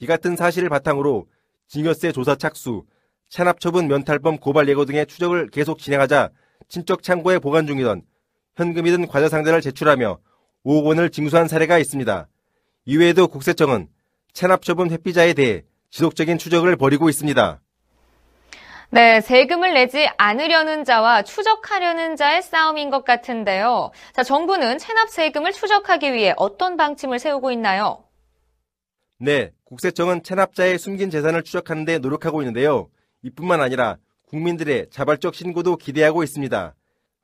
이 0.00 0.06
같은 0.06 0.34
사실을 0.34 0.68
바탕으로 0.68 1.26
징여세 1.68 2.10
조사 2.10 2.34
착수, 2.34 2.84
체납 3.32 3.60
처분 3.60 3.88
면탈범 3.88 4.36
고발 4.36 4.68
예고 4.68 4.84
등의 4.84 5.06
추적을 5.06 5.48
계속 5.48 5.78
진행하자 5.78 6.28
친척 6.68 7.02
창고에 7.02 7.38
보관 7.38 7.66
중이던 7.66 8.02
현금이든 8.56 9.08
과자 9.08 9.30
상자를 9.30 9.62
제출하며 9.62 10.18
5억 10.66 10.84
원을 10.84 11.08
징수한 11.08 11.48
사례가 11.48 11.78
있습니다. 11.78 12.28
이외에도 12.84 13.28
국세청은 13.28 13.88
체납 14.34 14.60
처분 14.60 14.90
회피자에 14.90 15.32
대해 15.32 15.62
지속적인 15.88 16.36
추적을 16.36 16.76
벌이고 16.76 17.08
있습니다. 17.08 17.58
네, 18.90 19.22
세금을 19.22 19.72
내지 19.72 20.10
않으려는 20.18 20.84
자와 20.84 21.22
추적하려는 21.22 22.16
자의 22.16 22.42
싸움인 22.42 22.90
것 22.90 23.06
같은데요. 23.06 23.92
자, 24.12 24.22
정부는 24.22 24.76
체납 24.76 25.08
세금을 25.08 25.52
추적하기 25.52 26.12
위해 26.12 26.34
어떤 26.36 26.76
방침을 26.76 27.18
세우고 27.18 27.50
있나요? 27.52 28.04
네, 29.16 29.52
국세청은 29.64 30.22
체납자의 30.22 30.78
숨긴 30.78 31.08
재산을 31.08 31.42
추적하는 31.42 31.86
데 31.86 31.98
노력하고 31.98 32.42
있는데요. 32.42 32.90
이뿐만 33.22 33.60
아니라 33.60 33.98
국민들의 34.28 34.88
자발적 34.90 35.34
신고도 35.34 35.76
기대하고 35.76 36.22
있습니다. 36.22 36.74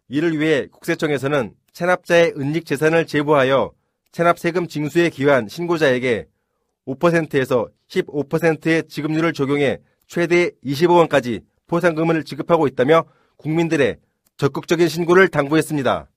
이를 0.08 0.38
위해 0.38 0.66
국세청에서는 0.70 1.54
체납자의 1.72 2.34
은닉 2.36 2.66
재산을 2.66 3.06
제보하여 3.06 3.72
체납 4.12 4.38
세금 4.38 4.66
징수에 4.66 5.10
기여한 5.10 5.48
신고자에게 5.48 6.26
5%에서 6.86 7.68
15%의 7.88 8.84
지급률을 8.88 9.32
적용해 9.32 9.78
최대 10.06 10.50
20억 10.64 10.96
원까지 10.96 11.40
포상금을 11.66 12.24
지급하고 12.24 12.66
있다며 12.66 13.04
국민들의 13.36 13.98
적극적인 14.38 14.88
신고를 14.88 15.28
당부했습니다. 15.28 16.08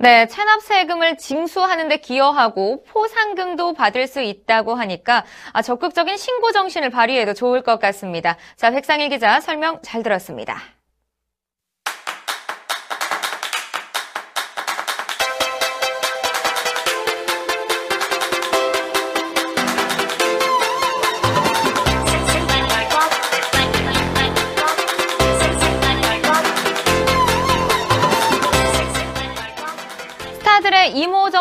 네, 0.00 0.28
체납 0.28 0.62
세금을 0.62 1.18
징수하는 1.18 1.88
데 1.88 1.96
기여하고 1.96 2.84
포상금도 2.84 3.72
받을 3.72 4.06
수 4.06 4.20
있다고 4.20 4.76
하니까 4.76 5.24
아, 5.52 5.60
적극적인 5.60 6.16
신고 6.16 6.52
정신을 6.52 6.90
발휘해도 6.90 7.34
좋을 7.34 7.62
것 7.64 7.80
같습니다. 7.80 8.36
자, 8.54 8.70
백상일 8.70 9.08
기자 9.08 9.40
설명 9.40 9.80
잘 9.82 10.04
들었습니다. 10.04 10.77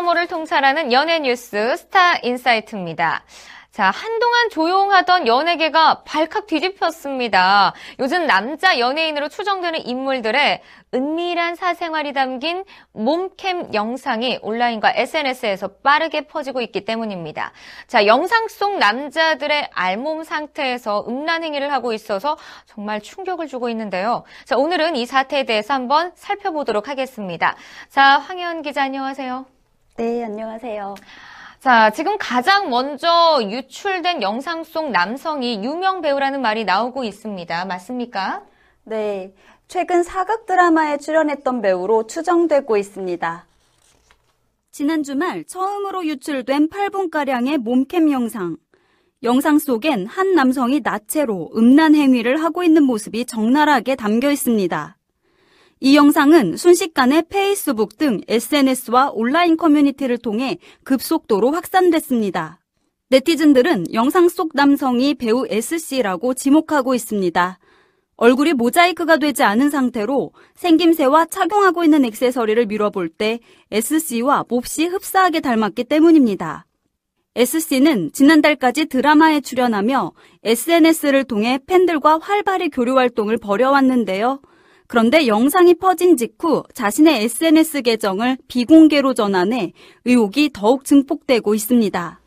이모저모를 0.08 0.28
통찰하는 0.28 0.92
연예 0.94 1.20
뉴스 1.20 1.76
스타 1.76 2.18
인사이트입니다. 2.24 3.24
자, 3.72 3.92
한동안 3.92 4.50
조용하던 4.50 5.28
연예계가 5.28 6.04
발칵 6.04 6.48
뒤집혔습니다. 6.48 7.74
요즘 8.00 8.26
남자 8.26 8.80
연예인으로 8.80 9.30
추정되는 9.30 9.86
인물들의 9.86 10.62
은밀한 10.94 11.56
사생활이 11.56 12.14
담긴 12.14 12.64
몸캠 12.94 13.74
영상이 13.74 14.40
온라인과 14.42 14.94
SNS에서 14.96 15.68
빠르게 15.84 16.22
퍼지고 16.22 16.62
있기 16.62 16.86
때문입니다. 16.86 17.52
자, 17.88 18.08
영상 18.08 18.48
속 18.48 18.78
남자들의 18.78 19.70
알몸 19.74 20.24
상태에서 20.24 21.06
음란 21.08 21.44
행위를 21.44 21.72
하고 21.72 21.94
있어서 21.94 22.38
정말 22.66 23.02
충격을 23.02 23.48
주고 23.48 23.70
있는데요. 23.70 24.24
자, 24.46 24.58
오늘은 24.58 24.96
이 24.96 25.06
사태에 25.06 25.44
대해서 25.44 25.74
한번 25.74 26.12
살펴보도록 26.16 26.88
하겠습니다. 26.88 27.56
자, 27.90 28.18
황현 28.20 28.64
기자 28.64 28.84
안녕하세요. 28.84 29.57
네, 29.98 30.24
안녕하세요. 30.24 30.94
자, 31.60 31.90
지금 31.90 32.18
가장 32.20 32.70
먼저 32.70 33.40
유출된 33.42 34.22
영상 34.22 34.64
속 34.64 34.92
남성이 34.92 35.64
유명 35.64 36.02
배우라는 36.02 36.40
말이 36.40 36.66
나오고 36.66 37.04
있습니다. 37.04 37.66
맞습니까? 37.66 38.44
네, 38.84 39.34
최근 39.68 40.04
사극 40.04 40.46
드라마에 40.46 40.98
출연했던 40.98 41.64
배우로 41.64 42.06
추정되고 42.06 42.78
있습니다. 42.78 43.46
지난 44.72 45.02
주말 45.02 45.44
처음으로 45.46 46.06
유출된 46.06 46.70
8분가량의 46.70 47.58
몸캠 47.58 48.12
영상. 48.12 48.58
영상 49.24 49.58
속엔 49.58 50.06
한 50.06 50.36
남성이 50.36 50.80
나체로 50.84 51.50
음란 51.56 51.96
행위를 51.96 52.44
하고 52.44 52.64
있는 52.64 52.84
모습이 52.84 53.26
적나라하게 53.26 53.96
담겨 53.96 54.30
있습니다. 54.30 54.97
이 55.80 55.96
영상은 55.96 56.58
순식간에 56.58 57.24
페이스북 57.30 57.98
등 57.98 58.22
SNS와 58.28 59.12
온라인 59.14 59.58
커뮤니티를 59.58 60.18
통해 60.18 60.58
급속도로 60.84 61.52
확산됐습니다. 61.52 62.60
네티즌들은 63.10 63.94
영상 63.94 64.28
속 64.28 64.52
남성이 64.54 65.14
배우 65.14 65.46
S씨라고 65.48 66.34
지목하고 66.34 66.96
있습니다. 66.96 67.60
얼굴이 68.16 68.54
모자이크가 68.54 69.18
되지 69.18 69.44
않은 69.44 69.70
상태로 69.70 70.32
생김새와 70.56 71.26
착용하고 71.26 71.84
있는 71.84 72.04
액세서리를 72.06 72.66
밀어볼 72.66 73.10
때 73.10 73.40
SC와 73.70 74.46
몹시 74.50 74.88
흡사하게 74.88 75.42
닮았기 75.42 75.84
때문입니다. 75.84 76.66
SC는 77.36 78.12
지난달까지 78.14 78.86
드라마에 78.86 79.42
출연하며 79.42 80.14
SNS를 80.44 81.26
통해 81.26 81.60
팬들과 81.68 82.18
활발히 82.18 82.70
교류 82.70 82.98
활동을 82.98 83.38
벌여왔는데요. 83.38 84.42
그런데 84.88 85.28
영상이 85.28 85.76
퍼진 85.76 86.16
직후 86.16 86.64
자신의 86.74 87.24
SNS 87.24 87.82
계정을 87.82 88.38
비공개로 88.48 89.14
전환해 89.14 89.74
의혹이 90.06 90.52
더욱 90.54 90.86
증폭되고 90.86 91.54
있습니다. 91.54 92.22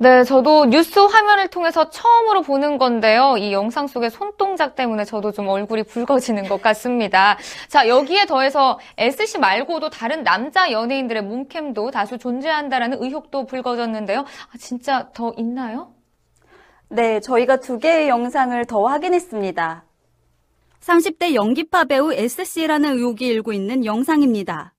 네, 0.00 0.22
저도 0.22 0.66
뉴스 0.66 0.96
화면을 1.00 1.48
통해서 1.48 1.90
처음으로 1.90 2.42
보는 2.42 2.78
건데요. 2.78 3.34
이 3.36 3.52
영상 3.52 3.88
속의 3.88 4.10
손동작 4.10 4.76
때문에 4.76 5.04
저도 5.04 5.32
좀 5.32 5.48
얼굴이 5.48 5.82
붉어지는 5.82 6.44
것 6.48 6.62
같습니다. 6.62 7.36
자, 7.66 7.88
여기에 7.88 8.26
더해서 8.26 8.78
SC 8.96 9.40
말고도 9.40 9.90
다른 9.90 10.22
남자 10.22 10.70
연예인들의 10.70 11.24
몸캠도 11.24 11.90
다수 11.90 12.16
존재한다라는 12.16 13.02
의혹도 13.02 13.44
불거졌는데요. 13.44 14.20
아, 14.20 14.58
진짜 14.60 15.08
더 15.14 15.32
있나요? 15.36 15.92
네, 16.90 17.18
저희가 17.18 17.56
두 17.56 17.80
개의 17.80 18.08
영상을 18.08 18.64
더 18.66 18.86
확인했습니다. 18.86 19.87
30대 20.80 21.34
연기파 21.34 21.84
배우 21.84 22.12
SC라는 22.12 22.96
의혹이 22.96 23.26
일고 23.26 23.52
있는 23.52 23.84
영상입니다. 23.84 24.74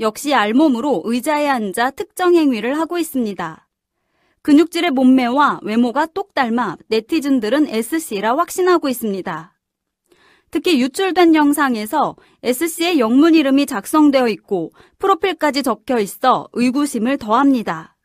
역시 0.00 0.34
알몸으로 0.34 1.02
의자에 1.04 1.48
앉아 1.48 1.90
특정 1.90 2.34
행위를 2.34 2.78
하고 2.78 2.98
있습니다. 2.98 3.68
근육질의 4.42 4.90
몸매와 4.90 5.60
외모가 5.62 6.06
똑 6.06 6.34
닮아 6.34 6.76
네티즌들은 6.88 7.68
SC라 7.68 8.36
확신하고 8.36 8.88
있습니다. 8.88 9.52
특히 10.50 10.80
유출된 10.80 11.34
영상에서 11.34 12.16
SC의 12.42 12.98
영문 12.98 13.34
이름이 13.34 13.66
작성되어 13.66 14.28
있고 14.28 14.72
프로필까지 14.98 15.62
적혀 15.62 15.98
있어 15.98 16.48
의구심을 16.52 17.18
더합니다. 17.18 17.96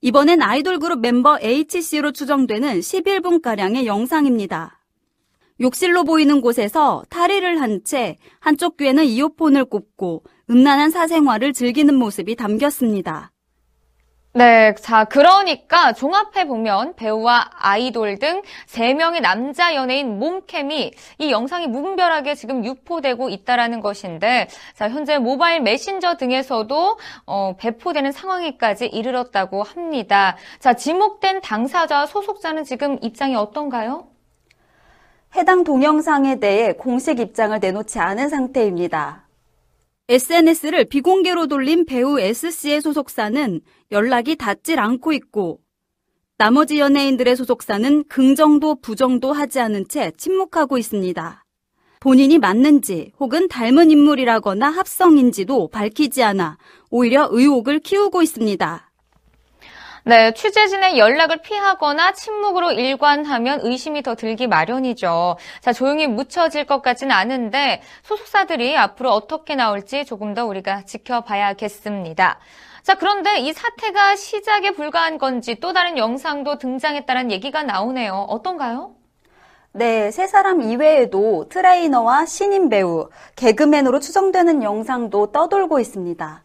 이번엔 0.00 0.42
아이돌 0.42 0.80
그룹 0.80 1.00
멤버 1.00 1.38
HC로 1.40 2.10
추정되는 2.10 2.80
11분가량의 2.80 3.86
영상입니다. 3.86 4.81
욕실로 5.62 6.04
보이는 6.04 6.40
곳에서 6.40 7.02
탈의를 7.10 7.60
한 7.60 7.82
채 7.84 8.18
한쪽 8.40 8.76
귀에는 8.76 9.04
이어폰을 9.04 9.64
꼽고 9.64 10.24
음란한 10.50 10.90
사생활을 10.90 11.52
즐기는 11.54 11.94
모습이 11.94 12.36
담겼습니다. 12.36 13.30
네, 14.34 14.74
자, 14.76 15.04
그러니까 15.04 15.92
종합해 15.92 16.46
보면 16.46 16.94
배우와 16.96 17.50
아이돌 17.54 18.18
등 18.18 18.42
세 18.66 18.94
명의 18.94 19.20
남자 19.20 19.74
연예인 19.74 20.18
몸캠이 20.18 20.92
이 21.18 21.30
영상이 21.30 21.66
무분별하게 21.66 22.34
지금 22.34 22.64
유포되고 22.64 23.28
있다라는 23.28 23.80
것인데, 23.80 24.48
자, 24.74 24.88
현재 24.88 25.18
모바일 25.18 25.60
메신저 25.60 26.16
등에서도 26.16 26.98
어, 27.26 27.56
배포되는 27.58 28.10
상황에까지 28.12 28.86
이르렀다고 28.86 29.62
합니다. 29.64 30.36
자, 30.60 30.72
지목된 30.74 31.42
당사자와 31.42 32.06
소속자는 32.06 32.64
지금 32.64 32.98
입장이 33.02 33.34
어떤가요? 33.36 34.11
해당 35.34 35.64
동영상에 35.64 36.40
대해 36.40 36.74
공식 36.74 37.18
입장을 37.18 37.58
내놓지 37.58 37.98
않은 37.98 38.28
상태입니다. 38.28 39.26
SNS를 40.08 40.84
비공개로 40.84 41.46
돌린 41.46 41.86
배우 41.86 42.20
S씨의 42.20 42.82
소속사는 42.82 43.62
연락이 43.92 44.36
닿질 44.36 44.78
않고 44.78 45.14
있고 45.14 45.60
나머지 46.36 46.78
연예인들의 46.78 47.34
소속사는 47.36 48.04
긍정도 48.08 48.74
부정도 48.74 49.32
하지 49.32 49.60
않은 49.60 49.88
채 49.88 50.12
침묵하고 50.18 50.76
있습니다. 50.76 51.44
본인이 52.00 52.38
맞는지 52.38 53.12
혹은 53.18 53.48
닮은 53.48 53.90
인물이라거나 53.90 54.68
합성인지도 54.68 55.68
밝히지 55.68 56.22
않아 56.24 56.58
오히려 56.90 57.28
의혹을 57.30 57.78
키우고 57.78 58.20
있습니다. 58.20 58.91
네, 60.04 60.32
취재진의 60.34 60.98
연락을 60.98 61.42
피하거나 61.42 62.12
침묵으로 62.12 62.72
일관하면 62.72 63.60
의심이 63.62 64.02
더 64.02 64.16
들기 64.16 64.48
마련이죠. 64.48 65.36
자, 65.60 65.72
조용히 65.72 66.08
묻혀질 66.08 66.66
것 66.66 66.82
같지는 66.82 67.14
않은데 67.14 67.82
소속사들이 68.02 68.76
앞으로 68.76 69.12
어떻게 69.12 69.54
나올지 69.54 70.04
조금 70.04 70.34
더 70.34 70.44
우리가 70.44 70.82
지켜봐야겠습니다. 70.86 72.40
자, 72.82 72.94
그런데 72.96 73.38
이 73.38 73.52
사태가 73.52 74.16
시작에 74.16 74.72
불과한 74.72 75.18
건지 75.18 75.60
또 75.60 75.72
다른 75.72 75.96
영상도 75.96 76.58
등장했다는 76.58 77.30
얘기가 77.30 77.62
나오네요. 77.62 78.26
어떤가요? 78.28 78.96
네, 79.70 80.10
세 80.10 80.26
사람 80.26 80.62
이외에도 80.62 81.48
트레이너와 81.48 82.26
신인 82.26 82.68
배우, 82.68 83.08
개그맨으로 83.36 84.00
추정되는 84.00 84.64
영상도 84.64 85.30
떠돌고 85.30 85.78
있습니다. 85.78 86.42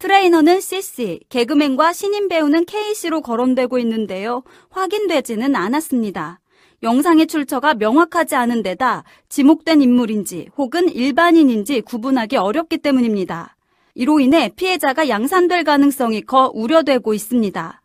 트레이너는 0.00 0.62
CC, 0.62 1.20
개그맨과 1.28 1.92
신인 1.92 2.28
배우는 2.28 2.64
KC로 2.64 3.20
거론되고 3.20 3.78
있는데요. 3.80 4.42
확인되지는 4.70 5.54
않았습니다. 5.54 6.40
영상의 6.82 7.26
출처가 7.26 7.74
명확하지 7.74 8.34
않은 8.34 8.62
데다 8.62 9.04
지목된 9.28 9.82
인물인지 9.82 10.48
혹은 10.56 10.88
일반인인지 10.88 11.82
구분하기 11.82 12.38
어렵기 12.38 12.78
때문입니다. 12.78 13.56
이로 13.94 14.20
인해 14.20 14.48
피해자가 14.56 15.10
양산될 15.10 15.64
가능성이 15.64 16.22
커 16.22 16.50
우려되고 16.54 17.12
있습니다. 17.12 17.82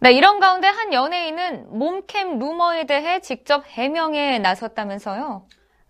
네, 0.00 0.12
이런 0.12 0.40
가운데 0.40 0.66
한 0.66 0.92
연예인은 0.92 1.78
몸캠 1.78 2.40
루머에 2.40 2.86
대해 2.86 3.20
직접 3.20 3.64
해명에 3.64 4.40
나섰다면서요? 4.40 5.46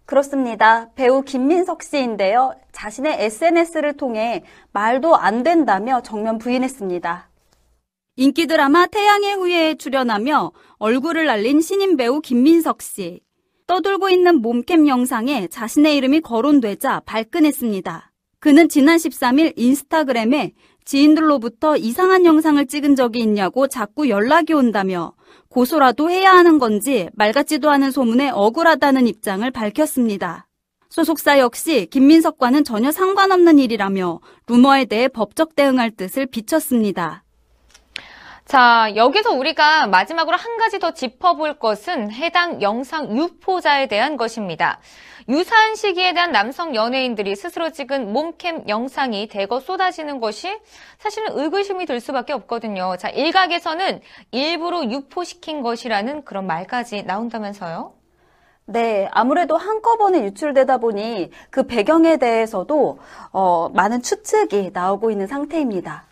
그렇습니다. 0.07 0.91
배우 0.95 1.23
김민석 1.23 1.83
씨인데요. 1.83 2.55
자신의 2.73 3.25
SNS를 3.25 3.97
통해 3.97 4.45
말도 4.73 5.17
안 5.17 5.43
된다며 5.43 6.03
정면 6.03 6.39
부인했습니다. 6.39 7.31
인기 8.17 8.47
드라마 8.47 8.87
태양의 8.87 9.35
후예에 9.35 9.75
출연하며 9.77 10.53
얼굴을 10.79 11.25
날린 11.25 11.61
신인 11.61 11.97
배우 11.97 12.21
김민석 12.21 12.83
씨. 12.83 13.21
떠돌고 13.67 14.11
있는 14.11 14.43
몸캠 14.43 14.87
영상에 14.89 15.49
자신의 15.49 15.97
이름이 15.97 16.21
거론되자 16.21 17.01
발끈했습니다. 17.07 18.13
그는 18.41 18.69
지난 18.69 18.99
13일 18.99 19.55
인스타그램에 19.57 20.53
지인들로부터 20.85 21.79
이상한 21.79 22.27
영상을 22.27 22.65
찍은 22.67 22.95
적이 22.95 23.21
있냐고 23.21 23.69
자꾸 23.69 24.11
연락이 24.11 24.53
온다며 24.53 25.15
고소라도 25.49 26.11
해야 26.11 26.33
하는 26.33 26.59
건지 26.59 27.09
말 27.15 27.33
같지도 27.33 27.71
않은 27.71 27.91
소문에 27.91 28.31
억울하다는 28.31 29.07
입장을 29.07 29.49
밝혔습니다. 29.51 30.47
소속사 30.91 31.41
역시 31.41 31.87
김민석과는 31.91 32.63
전혀 32.63 32.93
상관없는 32.93 33.59
일이라며 33.59 34.21
루머에 34.47 34.85
대해 34.85 35.09
법적 35.09 35.57
대응할 35.57 35.91
뜻을 35.91 36.27
비췄습니다. 36.27 37.24
자, 38.45 38.93
여기서 38.95 39.33
우리가 39.33 39.87
마지막으로 39.87 40.37
한 40.37 40.59
가지 40.59 40.79
더 40.79 40.93
짚어볼 40.93 41.59
것은 41.59 42.13
해당 42.13 42.61
영상 42.61 43.17
유포자에 43.17 43.87
대한 43.87 44.19
것입니다. 44.19 44.81
유사한 45.31 45.75
시기에 45.75 46.13
대한 46.13 46.31
남성 46.31 46.75
연예인들이 46.75 47.37
스스로 47.37 47.71
찍은 47.71 48.13
몸캠 48.13 48.69
영상이 48.69 49.29
대거 49.29 49.61
쏟아지는 49.61 50.21
것이 50.21 50.55
사실은 50.99 51.39
의구심이 51.39 51.87
들 51.87 52.01
수밖에 52.01 52.35
없거든요. 52.35 52.97
자, 52.99 53.09
일각에서는 53.09 54.03
일부러 54.31 54.85
유포시킨 54.85 55.63
것이라는 55.63 56.27
그런 56.27 56.47
말까지 56.47 57.05
나온다면서요? 57.05 57.95
네, 58.67 59.09
아무래도 59.13 59.57
한꺼번에 59.57 60.23
유출되다 60.25 60.79
보니 60.79 61.31
그 61.49 61.67
배경에 61.67 62.19
대해서도 62.19 62.99
어, 63.33 63.71
많은 63.71 64.03
추측이 64.03 64.71
나오고 64.75 65.11
있는 65.11 65.27
상태입니다. 65.27 66.05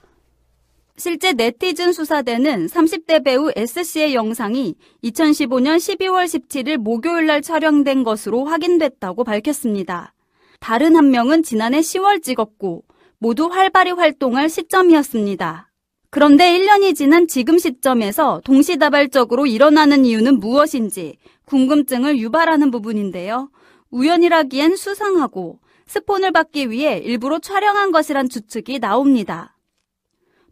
실제 1.02 1.32
네티즌 1.32 1.92
수사대는 1.92 2.68
30대 2.68 3.24
배우 3.24 3.50
S씨의 3.56 4.14
영상이 4.14 4.76
2015년 5.02 5.78
12월 5.78 6.26
17일 6.26 6.76
목요일 6.76 7.26
날 7.26 7.42
촬영된 7.42 8.04
것으로 8.04 8.44
확인됐다고 8.44 9.24
밝혔습니다. 9.24 10.14
다른 10.60 10.94
한 10.94 11.10
명은 11.10 11.42
지난해 11.42 11.80
10월 11.80 12.22
찍었고 12.22 12.84
모두 13.18 13.46
활발히 13.46 13.90
활동할 13.90 14.48
시점이었습니다. 14.48 15.72
그런데 16.10 16.56
1년이 16.56 16.94
지난 16.94 17.26
지금 17.26 17.58
시점에서 17.58 18.40
동시다발적으로 18.44 19.46
일어나는 19.46 20.04
이유는 20.04 20.38
무엇인지 20.38 21.16
궁금증을 21.46 22.20
유발하는 22.20 22.70
부분인데요. 22.70 23.50
우연이라기엔 23.90 24.76
수상하고 24.76 25.58
스폰을 25.84 26.30
받기 26.30 26.70
위해 26.70 26.98
일부러 26.98 27.40
촬영한 27.40 27.90
것이란 27.90 28.28
추측이 28.28 28.78
나옵니다. 28.78 29.56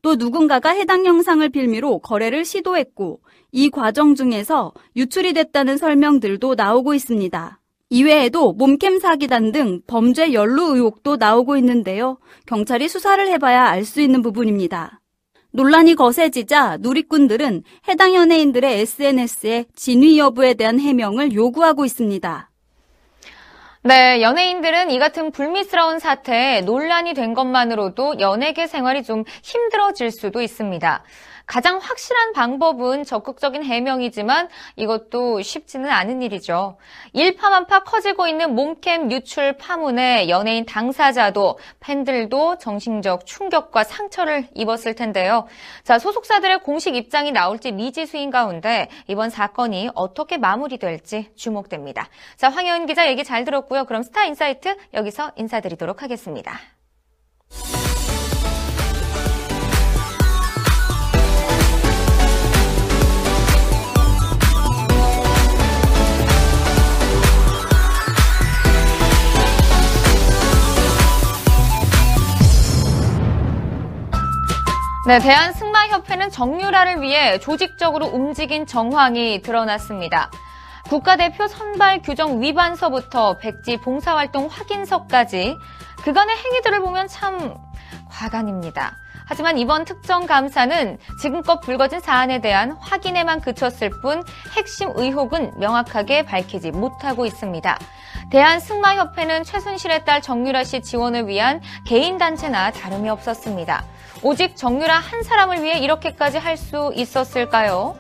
또 0.03 0.17
누군가가 0.17 0.71
해당 0.71 1.05
영상을 1.07 1.47
빌미로 1.49 1.99
거래를 1.99 2.45
시도했고 2.45 3.21
이 3.53 3.71
과정 3.71 4.15
중에서 4.15 4.73
유출이 4.97 5.33
됐다는 5.33 5.77
설명들도 5.77 6.55
나오고 6.55 6.95
있습니다. 6.95 7.61
이외에도 7.91 8.53
몸캠 8.53 9.01
사기단 9.01 9.51
등 9.53 9.81
범죄 9.87 10.33
연루 10.33 10.77
의혹도 10.77 11.17
나오고 11.17 11.57
있는데요. 11.57 12.19
경찰이 12.47 12.89
수사를 12.89 13.27
해봐야 13.29 13.65
알 13.65 13.85
수 13.85 14.01
있는 14.01 14.23
부분입니다. 14.23 15.01
논란이 15.53 15.97
거세지자 15.97 16.79
누리꾼들은 16.81 17.65
해당 17.89 18.15
연예인들의 18.15 18.81
SNS에 18.81 19.65
진위 19.75 20.19
여부에 20.19 20.55
대한 20.55 20.79
해명을 20.79 21.33
요구하고 21.33 21.85
있습니다. 21.85 22.50
네, 23.83 24.21
연예인들은 24.21 24.91
이 24.91 24.99
같은 24.99 25.31
불미스러운 25.31 26.01
사태에 26.01 26.61
논란이 26.61 27.15
된 27.15 27.33
것만으로도 27.33 28.21
연예계 28.21 28.67
생활이 28.67 29.03
좀 29.03 29.25
힘들어질 29.43 30.11
수도 30.11 30.43
있습니다. 30.43 31.03
가장 31.51 31.79
확실한 31.79 32.33
방법은 32.33 33.03
적극적인 33.03 33.65
해명이지만 33.65 34.49
이것도 34.77 35.43
쉽지는 35.43 35.91
않은 35.91 36.23
일이죠. 36.23 36.77
일파만파 37.13 37.83
커지고 37.83 38.29
있는 38.29 38.55
몸캠 38.55 39.11
유출 39.11 39.55
파문에 39.55 40.29
연예인 40.29 40.65
당사자도 40.65 41.59
팬들도 41.81 42.59
정신적 42.59 43.27
충격과 43.27 43.83
상처를 43.83 44.47
입었을 44.55 44.95
텐데요. 44.95 45.49
자, 45.83 45.99
소속사들의 45.99 46.61
공식 46.61 46.95
입장이 46.95 47.33
나올지 47.33 47.73
미지수인 47.73 48.31
가운데 48.31 48.89
이번 49.09 49.29
사건이 49.29 49.91
어떻게 49.97 50.37
마무리될지 50.37 51.33
주목됩니다. 51.35 52.09
자, 52.37 52.49
황혜은 52.49 52.87
기자 52.87 53.09
얘기 53.09 53.25
잘 53.25 53.45
들었고요. 53.45 53.87
그럼 53.87 54.05
Star 54.05 54.25
Insight 54.25 54.77
여기서 54.95 55.33
인사드리도록 55.35 56.05
하겠습니다. 56.05 56.61
네, 75.11 75.19
대한승마협회는 75.19 76.31
정유라를 76.31 77.03
위해 77.03 77.41
조직적으로 77.41 78.07
움직인 78.07 78.65
정황이 78.65 79.43
드러났습니다. 79.43 80.31
국가대표 80.89 81.49
선발 81.49 82.03
규정 82.03 82.41
위반서부터 82.41 83.39
백지 83.39 83.79
봉사활동 83.79 84.47
확인서까지 84.47 85.57
그간의 86.05 86.37
행위들을 86.37 86.79
보면 86.79 87.09
참 87.09 87.57
과간입니다. 88.09 88.99
하지만 89.27 89.59
이번 89.59 89.85
특정 89.85 90.27
감사는 90.27 90.99
지금껏 91.21 91.59
불거진 91.59 91.99
사안에 91.99 92.41
대한 92.41 92.71
확인에만 92.79 93.41
그쳤을 93.41 93.91
뿐 94.03 94.23
핵심 94.57 94.93
의혹은 94.95 95.59
명확하게 95.59 96.25
밝히지 96.25 96.71
못하고 96.71 97.27
있습니다. 97.27 97.79
대한승마협회는 98.31 99.45
최순실의 99.45 100.05
딸 100.05 100.23
정유라 100.23 100.65
씨 100.65 100.81
지원을 100.83 101.27
위한 101.27 101.61
개인단체나 101.87 102.71
다름이 102.71 103.09
없었습니다. 103.11 103.85
오직 104.23 104.57
정유라 104.57 104.95
한 104.95 105.23
사람을 105.23 105.63
위해 105.63 105.79
이렇게까지 105.79 106.39
할 106.39 106.57
수 106.57 106.93
있었을까요? 106.95 107.97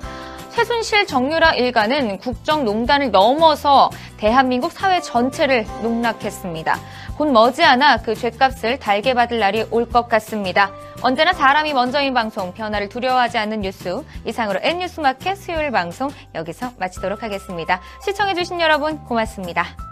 최순실 0.51 1.07
정유라 1.07 1.55
일가는 1.55 2.19
국정농단을 2.19 3.11
넘어서 3.12 3.90
대한민국 4.19 4.73
사회 4.73 5.01
전체를 5.01 5.64
농락했습니다. 5.83 6.79
곧 7.16 7.31
머지않아 7.33 7.99
그 7.99 8.14
죄값을 8.14 8.79
달게 8.79 9.14
받을 9.14 9.38
날이 9.38 9.64
올 9.71 9.87
것 9.87 10.09
같습니다. 10.09 10.71
언제나 11.03 11.33
사람이 11.33 11.73
먼저인 11.73 12.12
방송, 12.14 12.53
변화를 12.53 12.88
두려워하지 12.88 13.38
않는 13.38 13.61
뉴스. 13.62 14.03
이상으로 14.27 14.59
N뉴스마켓 14.62 15.37
수요일 15.37 15.71
방송 15.71 16.11
여기서 16.35 16.73
마치도록 16.79 17.23
하겠습니다. 17.23 17.81
시청해주신 18.05 18.61
여러분 18.61 18.99
고맙습니다. 19.05 19.89